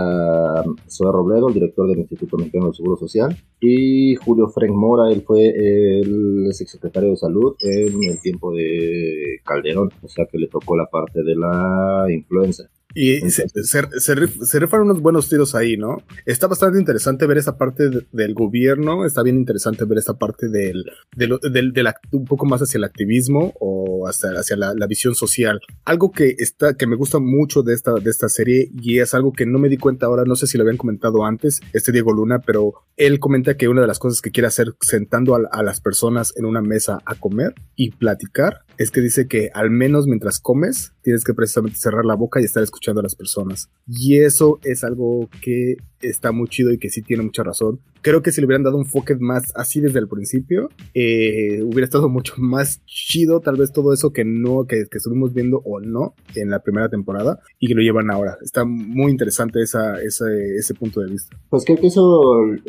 [0.89, 3.35] Zoe Robledo, el director del Instituto Mexicano del Seguro Social.
[3.59, 9.89] Y Julio Frank Mora, él fue el exsecretario de Salud en el tiempo de Calderón,
[10.01, 12.69] o sea que le tocó la parte de la influenza.
[12.93, 15.97] Y se, se, rifan unos buenos tiros ahí, ¿no?
[16.25, 20.85] Está bastante interesante ver esa parte del gobierno, está bien interesante ver esa parte del,
[21.15, 25.61] del, del, un poco más hacia el activismo o hasta hacia la, la, visión social.
[25.85, 29.31] Algo que está, que me gusta mucho de esta, de esta serie y es algo
[29.31, 32.11] que no me di cuenta ahora, no sé si lo habían comentado antes, este Diego
[32.11, 35.63] Luna, pero él comenta que una de las cosas que quiere hacer sentando a, a
[35.63, 40.07] las personas en una mesa a comer y platicar es que dice que al menos
[40.07, 43.69] mientras comes tienes que precisamente cerrar la boca y estar escuchando a las personas.
[43.87, 47.79] Y eso es algo que está muy chido y que sí tiene mucha razón.
[48.01, 51.83] Creo que si le hubieran dado un enfoque más así desde el principio, eh, hubiera
[51.83, 56.15] estado mucho más chido tal vez todo eso que no, que, estuvimos viendo o no
[56.35, 58.37] en la primera temporada y que lo llevan ahora.
[58.41, 61.37] Está muy interesante esa, ese punto de vista.
[61.49, 62.21] Pues creo que eso,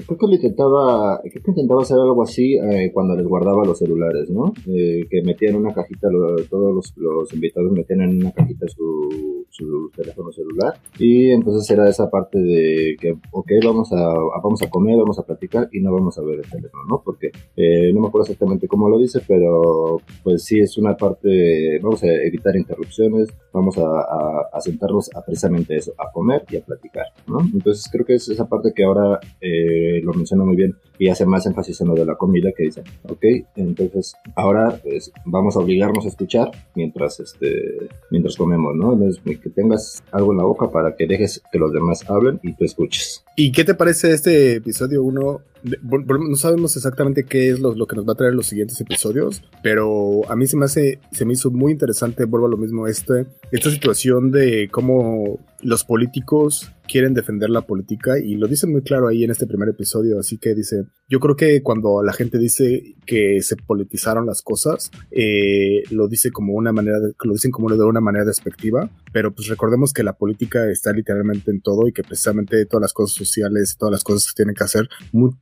[0.06, 3.78] creo que lo intentaba, creo que intentaba hacer algo así eh, cuando les guardaba los
[3.78, 4.52] celulares, ¿no?
[4.66, 6.08] Eh, que metían una cajita,
[6.50, 11.88] todos los, los, invitados metían en una cajita su, su teléfono celular y entonces era
[11.88, 15.92] esa parte de que ok, vamos a, vamos a comer, vamos a platicar y no
[15.92, 17.02] vamos a ver el teléfono, ¿no?
[17.04, 21.78] Porque eh, no me acuerdo exactamente cómo lo dice, pero pues sí es una parte,
[21.82, 26.64] vamos a evitar interrupciones, vamos a, a, sentarnos a precisamente eso, a comer y a
[26.64, 27.40] platicar, ¿no?
[27.40, 31.26] Entonces creo que es esa parte que ahora eh, lo menciona muy bien y hace
[31.26, 33.24] más énfasis en lo de la comida que dice, ok,
[33.56, 38.92] entonces ahora pues, vamos a obligarnos a escuchar mientras, este, mientras comemos, ¿no?
[38.92, 42.54] Entonces, que tengas algo en la boca para que dejes que los demás hablen y
[42.54, 43.24] tú escuches.
[43.34, 45.40] ¿Y qué te parece este episodio 1?
[45.82, 50.30] No sabemos exactamente qué es lo, que nos va a traer los siguientes episodios, pero
[50.30, 53.26] a mí se me hace, se me hizo muy interesante, vuelvo a lo mismo, este,
[53.52, 59.08] esta situación de cómo los políticos quieren defender la política y lo dicen muy claro
[59.08, 62.96] ahí en este primer episodio, así que dice, yo creo que cuando la gente dice
[63.06, 67.74] que se politizaron las cosas, eh, lo dice como una manera, de, lo dicen como
[67.74, 71.94] de una manera despectiva, pero pues recordemos que la política está literalmente en todo y
[71.94, 74.86] que precisamente todas las cosas sociales, todas las cosas que tienen que hacer,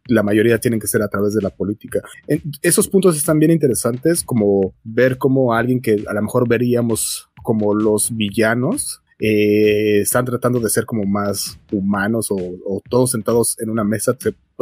[0.07, 2.01] la mayoría tienen que ser a través de la política.
[2.63, 7.75] esos puntos están bien interesantes, como ver cómo alguien que a lo mejor veríamos como
[7.75, 13.85] los villanos, eh, están tratando de ser como más humanos o, todos sentados en una
[13.85, 14.17] mesa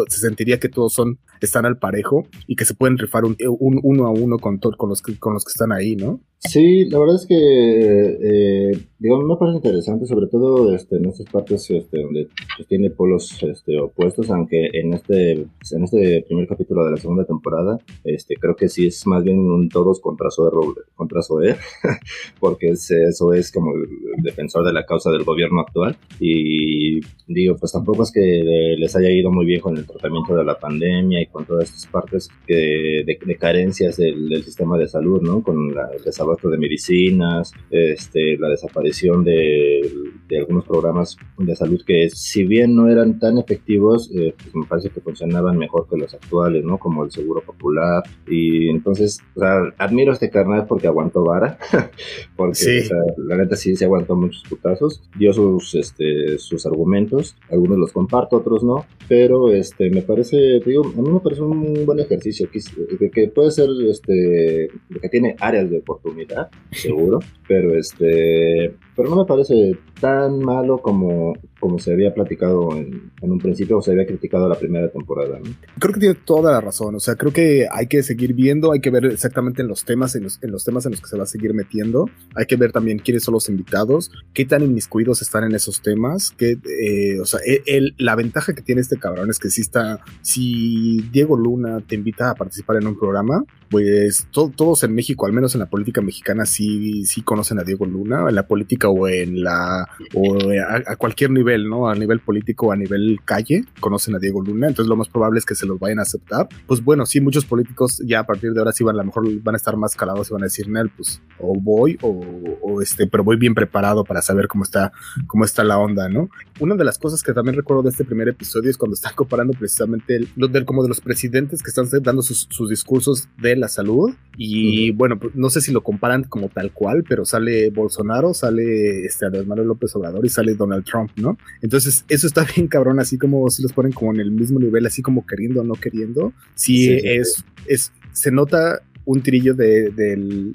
[0.08, 4.06] se, sentiría que todos son están al parejo y que se pueden rifar un, uno
[4.06, 6.20] a uno con, con, los que, con los que están ahí, ¿no?
[6.40, 11.26] Sí, la verdad es que, eh, digamos, me parece interesante, sobre todo este, en estas
[11.26, 16.84] partes este, donde pues, tiene polos este, opuestos, aunque en este, en este primer capítulo
[16.84, 20.52] de la segunda temporada, este, creo que sí es más bien un todos contra Zoe,
[20.94, 21.56] contra Zoe
[22.40, 25.96] porque eso es como el defensor de la causa del gobierno actual.
[26.20, 30.44] Y digo, pues tampoco es que les haya ido muy bien con el tratamiento de
[30.44, 35.20] la pandemia y con todas estas partes de, de, carencias del, del, sistema de salud,
[35.20, 35.42] ¿no?
[35.42, 39.90] Con la, el de medicinas, este, la desaparición de,
[40.38, 44.90] algunos programas de salud que si bien no eran tan efectivos, eh, pues me parece
[44.90, 46.78] que funcionaban mejor que los actuales, ¿no?
[46.78, 48.02] Como el Seguro Popular.
[48.26, 51.58] Y entonces, o sea, admiro a este carnal porque aguantó vara,
[52.36, 57.92] porque la neta sí se aguantó muchos putazos, dio sus, este, sus argumentos, algunos los
[57.92, 62.48] comparto, otros no, pero este, me parece, digo, a mí me parece un buen ejercicio
[62.50, 64.68] que, que puede ser, este,
[65.00, 71.34] que tiene áreas de oportunidad seguro, pero este, pero no me parece tan malo como,
[71.58, 75.38] como se había platicado en, un principio o se había criticado la primera temporada.
[75.78, 78.80] Creo que tiene toda la razón, o sea, creo que hay que seguir viendo, hay
[78.80, 81.16] que ver exactamente en los temas, en los, en los temas en los que se
[81.16, 85.22] va a seguir metiendo, hay que ver también quiénes son los invitados, qué tan inmiscuidos
[85.22, 87.62] están en esos temas, que, eh, o sea, e,
[87.98, 92.30] la ventaja que tiene este cabrón es que si está, si Diego Luna te invita
[92.30, 96.46] a participar en un programa, pues todos en México, al menos en la política mexicana,
[96.46, 100.38] sí, sí conocen a Diego Luna, en la política o en la, o
[100.86, 101.88] a, cualquier nivel, ¿no?
[101.88, 105.46] A nivel político, a nivel calle, conocen a Diego Luna, entonces lo más probable es
[105.46, 106.48] que se los vayan a aceptar.
[106.66, 109.26] Pues bueno, sí, muchos políticos ya a partir de ahora sí van, a lo mejor
[109.42, 113.06] van a estar más calados y van a decir, Nel, pues, o voy, o, este,
[113.06, 114.92] pero voy bien preparado para saber cómo está,
[115.26, 116.28] cómo está la onda, ¿no?
[116.60, 119.54] Una de las cosas que también recuerdo de este primer episodio es cuando están comparando
[119.58, 123.68] precisamente el, del, como de los presidentes que están dando sus, sus discursos de la
[123.68, 124.14] salud.
[124.36, 129.04] Y bueno, pues, no sé si lo comparan como tal cual, pero sale Bolsonaro, sale
[129.04, 131.37] este Andrés Manuel López Obrador y sale Donald Trump, ¿no?
[131.60, 134.86] Entonces, eso está bien cabrón, así como si los ponen como en el mismo nivel,
[134.86, 136.32] así como queriendo o no queriendo.
[136.54, 140.52] Sí, es, es, se nota un trillo de, del,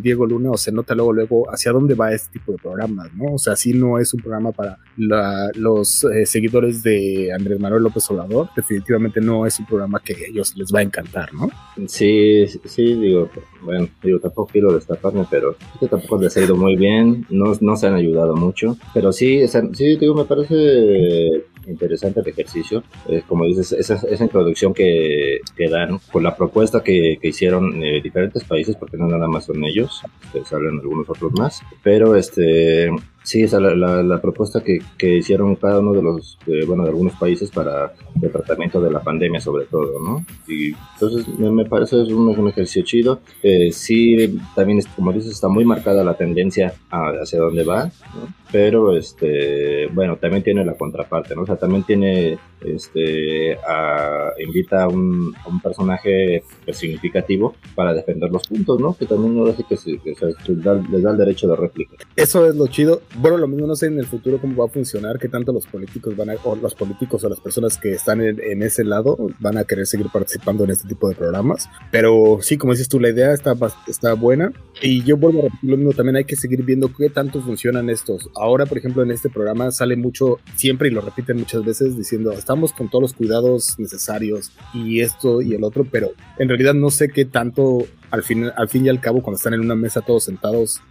[0.00, 3.34] Diego Luna o se nota luego, luego hacia dónde va este tipo de programas, ¿no?
[3.34, 8.10] O sea, sí no es un programa para los eh, seguidores de Andrés Manuel López
[8.10, 11.50] Obrador, definitivamente no es un programa que a ellos les va a encantar, ¿no?
[11.86, 13.28] Sí, sí, digo,
[13.62, 17.76] bueno, digo, tampoco quiero destaparme, pero que tampoco les ha ido muy bien, no, no
[17.76, 22.82] se han ayudado mucho, pero sí, sí, digo, me parece interesante el ejercicio.
[23.28, 28.00] Como dices, esa, esa introducción que, que, dan con la propuesta que, que hicieron eh,
[28.02, 30.02] diferentes países, porque no nada más son ellos,
[30.44, 32.90] salen algunos otros más, pero este
[33.22, 37.14] Sí, esa la, la, propuesta que, que, hicieron cada uno de los, bueno, de algunos
[37.14, 40.24] países para el tratamiento de la pandemia sobre todo, ¿no?
[40.48, 43.20] Y entonces me, parece es un, ejercicio chido.
[43.42, 48.42] Eh, sí, también, como dices, está muy marcada la tendencia hacia dónde va, ¿no?
[48.50, 51.42] Pero, este, bueno, también tiene la contraparte, ¿no?
[51.42, 58.46] O sea, también tiene, este, a, invita a un, a personaje significativo para defender los
[58.46, 58.94] puntos, ¿no?
[58.94, 61.96] Que también no hace que, se, les, da, les da el derecho de réplica.
[62.14, 64.68] Eso es lo chido bueno, lo mismo no sé en el futuro cómo va a
[64.68, 68.20] funcionar, qué tanto los políticos van a, o los políticos o las personas que están
[68.20, 71.68] en, ese lado van a querer seguir participando en este tipo de programas.
[71.90, 73.54] Pero sí, como dices tú, la idea está,
[73.86, 74.52] está buena.
[74.80, 77.90] Y yo vuelvo a repetir lo mismo, también hay que seguir viendo qué tanto funcionan
[77.90, 78.30] estos.
[78.34, 82.32] Ahora, por ejemplo, en este programa sale mucho, siempre y lo repiten muchas veces, diciendo,
[82.32, 86.90] estamos con todos los cuidados necesarios y esto y el otro, pero en realidad no
[86.90, 90.02] sé qué tanto al fin, al fin y al cabo, cuando están en una mesa
[90.02, 90.82] todos sentados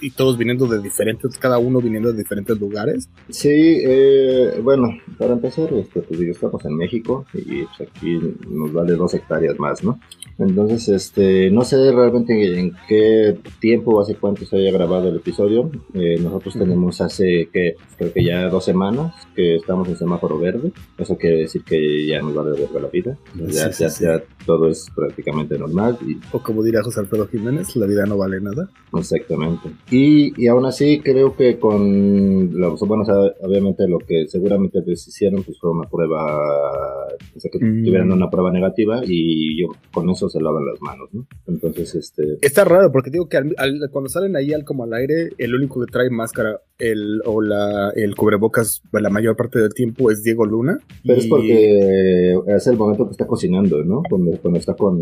[0.00, 3.08] y todos viniendo de diferentes, cada uno viniendo de diferentes lugares.
[3.30, 3.48] Sí,
[3.80, 8.18] eh, bueno, para empezar, este, pues estamos en México y pues, aquí
[8.50, 10.00] nos vale dos hectáreas más, ¿no?
[10.38, 15.70] Entonces, este, no sé realmente en qué tiempo, hace cuánto se haya grabado el episodio.
[15.94, 20.72] Eh, nosotros tenemos hace, que creo que ya dos semanas que estamos en semáforo verde.
[20.98, 23.16] Eso quiere decir que ya nos vale verga la vida.
[23.34, 25.98] ya, ya, ya, todo es prácticamente normal.
[26.06, 26.16] Y...
[26.32, 28.68] O como diría José Alfredo Jiménez, la vida no vale nada.
[28.96, 29.70] Exactamente.
[29.90, 33.04] Y, y aún así creo que con, los, bueno,
[33.40, 36.38] obviamente lo que seguramente les hicieron pues fue una prueba,
[37.36, 37.84] o sea, que mm.
[37.84, 41.26] tuvieran una prueba negativa y yo con eso se lavan las manos, ¿no?
[41.46, 42.38] Entonces, este...
[42.40, 43.38] Está raro porque digo que
[43.90, 47.90] cuando salen ahí al, como al aire, el único que trae máscara el, o la,
[47.94, 50.78] el cubrebocas la mayor parte del tiempo es Diego Luna.
[51.04, 54.02] Pero es porque es el momento que está cocinando, ¿no?
[54.08, 55.00] Cuando, cuando está con,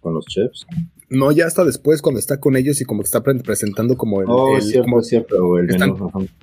[0.00, 0.66] con los chefs.
[1.08, 4.26] No, ya hasta después cuando está con ellos y como que está presentando como el...
[4.28, 5.94] Oh, cierto, cierto, el están,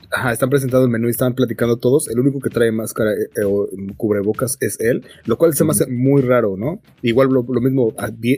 [0.10, 2.08] Ajá, están presentando el menú y están platicando todos.
[2.10, 5.72] El único que trae máscara eh, eh, o cubrebocas es él, lo cual se me
[5.72, 6.80] hace muy raro, ¿no?
[7.02, 7.94] Igual lo, mismo,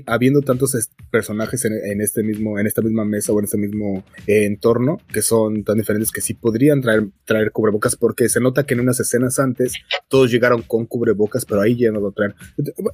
[0.06, 0.76] habiendo tantos
[1.12, 5.22] personajes en, este mismo, en esta misma mesa o en este mismo eh, entorno que
[5.22, 9.00] son tan diferentes que sí podrían traer, traer cubrebocas porque se nota que en unas
[9.00, 9.74] escenas antes
[10.10, 12.34] todos llegaron con cubrebocas, pero ahí ya no lo traen.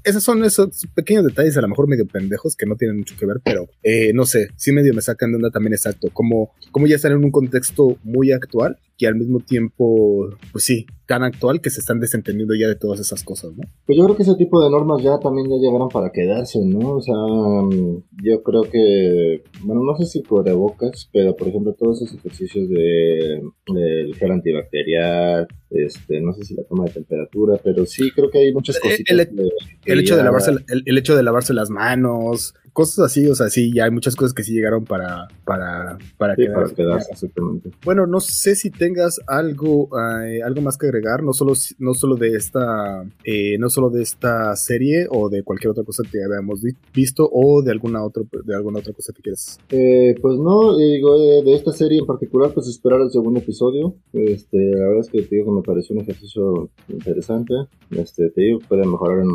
[0.03, 3.25] Esos son esos pequeños detalles a lo mejor medio pendejos que no tienen mucho que
[3.25, 6.87] ver, pero eh, no sé, sí medio me sacan de onda también exacto, como, como
[6.87, 11.59] ya están en un contexto muy actual y al mismo tiempo, pues sí, tan actual
[11.59, 13.63] que se están desentendiendo ya de todas esas cosas, ¿no?
[13.85, 16.97] Pues yo creo que ese tipo de normas ya también ya llegaron para quedarse, ¿no?
[16.97, 20.21] O sea, mm, yo creo que, bueno, no sé si
[20.53, 23.41] bocas, pero por ejemplo todos esos ejercicios de,
[23.73, 28.37] del gel antibacterial, este, no sé si la toma de temperatura, pero sí creo que
[28.37, 28.99] hay muchas cosas.
[29.07, 33.71] El, hecho de lavarse, el, hecho de lavarse las manos, cosas así, o sea, sí,
[33.73, 37.71] ya hay muchas cosas que sí llegaron para, para, para, quedarse, exactamente.
[37.83, 39.89] Bueno, no sé si tengas algo,
[40.23, 44.01] eh, algo más que agregar, no solo, no solo de esta, eh, no solo de
[44.01, 46.61] esta serie o de cualquier otra cosa que hayamos
[46.93, 49.59] visto o de alguna otra, de alguna otra cosa que quieras.
[49.69, 53.95] Eh, pues no, digo, de esta serie en particular, pues esperar el segundo episodio.
[54.13, 57.53] Este, la verdad es que te digo que me pareció un ejercicio interesante.
[57.91, 59.29] Este, te digo, puede mejorar en,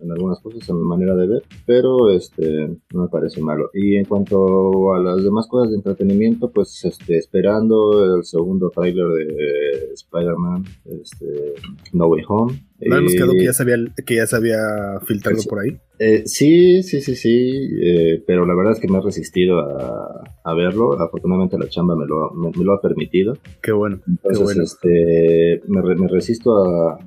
[0.00, 2.55] en algunas cosas en mi manera de ver, pero este
[2.92, 3.70] no me parece malo.
[3.74, 9.06] Y en cuanto a las demás cosas de entretenimiento, pues este, esperando el segundo tráiler
[9.08, 11.54] de Spider-Man, este,
[11.92, 12.66] No Way Home.
[12.80, 15.78] ¿No hemos quedado que ya se había, que ya se había filtrado por ahí?
[15.98, 20.22] Eh, sí, sí, sí, sí, eh, pero la verdad es que me he resistido a,
[20.44, 20.92] a verlo.
[21.00, 23.38] Afortunadamente la chamba me lo, me, lo ha permitido.
[23.62, 24.00] Qué bueno.
[24.06, 26.98] Entonces, este, me, me resisto a,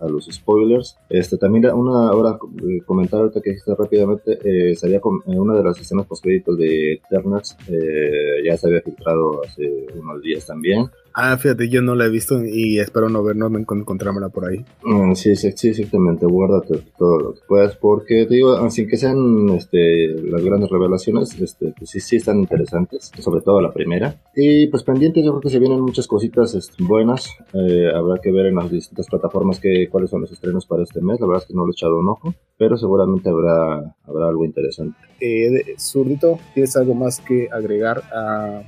[0.00, 0.96] a, los spoilers.
[1.10, 5.54] Este, también una hora eh, comentar ahorita que dijiste rápidamente, eh, sería con, en una
[5.54, 10.46] de las escenas post créditos de Eternals, eh, ya se había filtrado hace unos días
[10.46, 14.46] también Ah, fíjate, yo no la he visto y espero no ver, no encontrármela por
[14.46, 14.64] ahí.
[14.82, 16.26] Mm, sí, sí, sí, exactamente.
[16.26, 21.38] Guárdate todo lo que puedas, porque te digo, sin que sean este, las grandes revelaciones,
[21.40, 24.20] este, pues sí, sí están interesantes, sobre todo la primera.
[24.34, 27.28] Y pues pendientes, yo creo que se vienen muchas cositas este, buenas.
[27.52, 31.00] Eh, habrá que ver en las distintas plataformas que, cuáles son los estrenos para este
[31.00, 31.20] mes.
[31.20, 34.44] La verdad es que no lo he echado un ojo, pero seguramente habrá, habrá algo
[34.44, 34.96] interesante.
[35.20, 38.62] Eh, Zurdito, ¿tienes algo más que agregar a,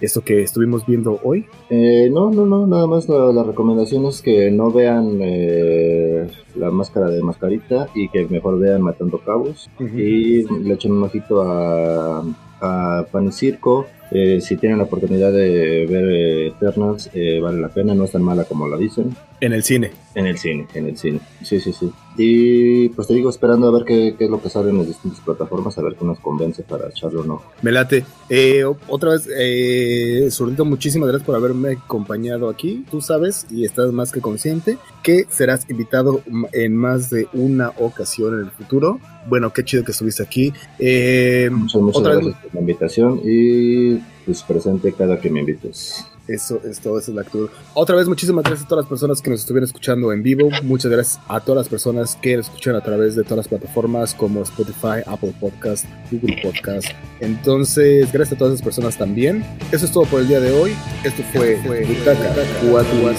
[0.00, 1.44] esto que estuvimos viendo hoy?
[1.68, 7.08] Eh, no, no, no, nada más la, recomendación es que no vean eh, la máscara
[7.08, 12.24] de mascarita y que mejor vean Matando Cabos y le echen un ojito a,
[12.60, 13.86] a Pan y Circo.
[14.10, 17.10] Eh, si tienen la oportunidad de ver Eternals,
[17.42, 19.14] vale la pena, no es tan mala como la dicen.
[19.40, 19.92] En el cine.
[20.14, 21.20] En el cine, en el cine.
[21.42, 21.90] Sí, sí, sí.
[22.16, 25.20] Y pues te digo, esperando a ver qué, es lo que sale en las distintas
[25.20, 27.42] plataformas, a ver qué nos convence para echarlo o no.
[27.62, 28.04] Me late.
[28.28, 30.28] Eh, otra vez, eh,
[30.64, 32.84] muchísimas gracias por haberme acompañado aquí.
[32.90, 36.22] Tú sabes, y estás más que consciente, que serás invitado
[36.52, 39.00] en más de una ocasión en el futuro.
[39.26, 40.52] Bueno, qué chido que estuviste aquí.
[40.78, 46.04] Eh, muchas, muchas gracias por la invitación y pues presente cada que me invites.
[46.30, 47.48] Eso es todo, esa es la actitud.
[47.74, 50.48] Otra vez, muchísimas gracias a todas las personas que nos estuvieron escuchando en vivo.
[50.62, 54.14] Muchas gracias a todas las personas que nos escuchan a través de todas las plataformas
[54.14, 56.86] como Spotify, Apple Podcast, Google Podcast.
[57.18, 59.44] Entonces, gracias a todas esas personas también.
[59.72, 60.76] Eso es todo por el día de hoy.
[61.02, 62.32] Esto fue, Butaca
[62.70, 63.10] 4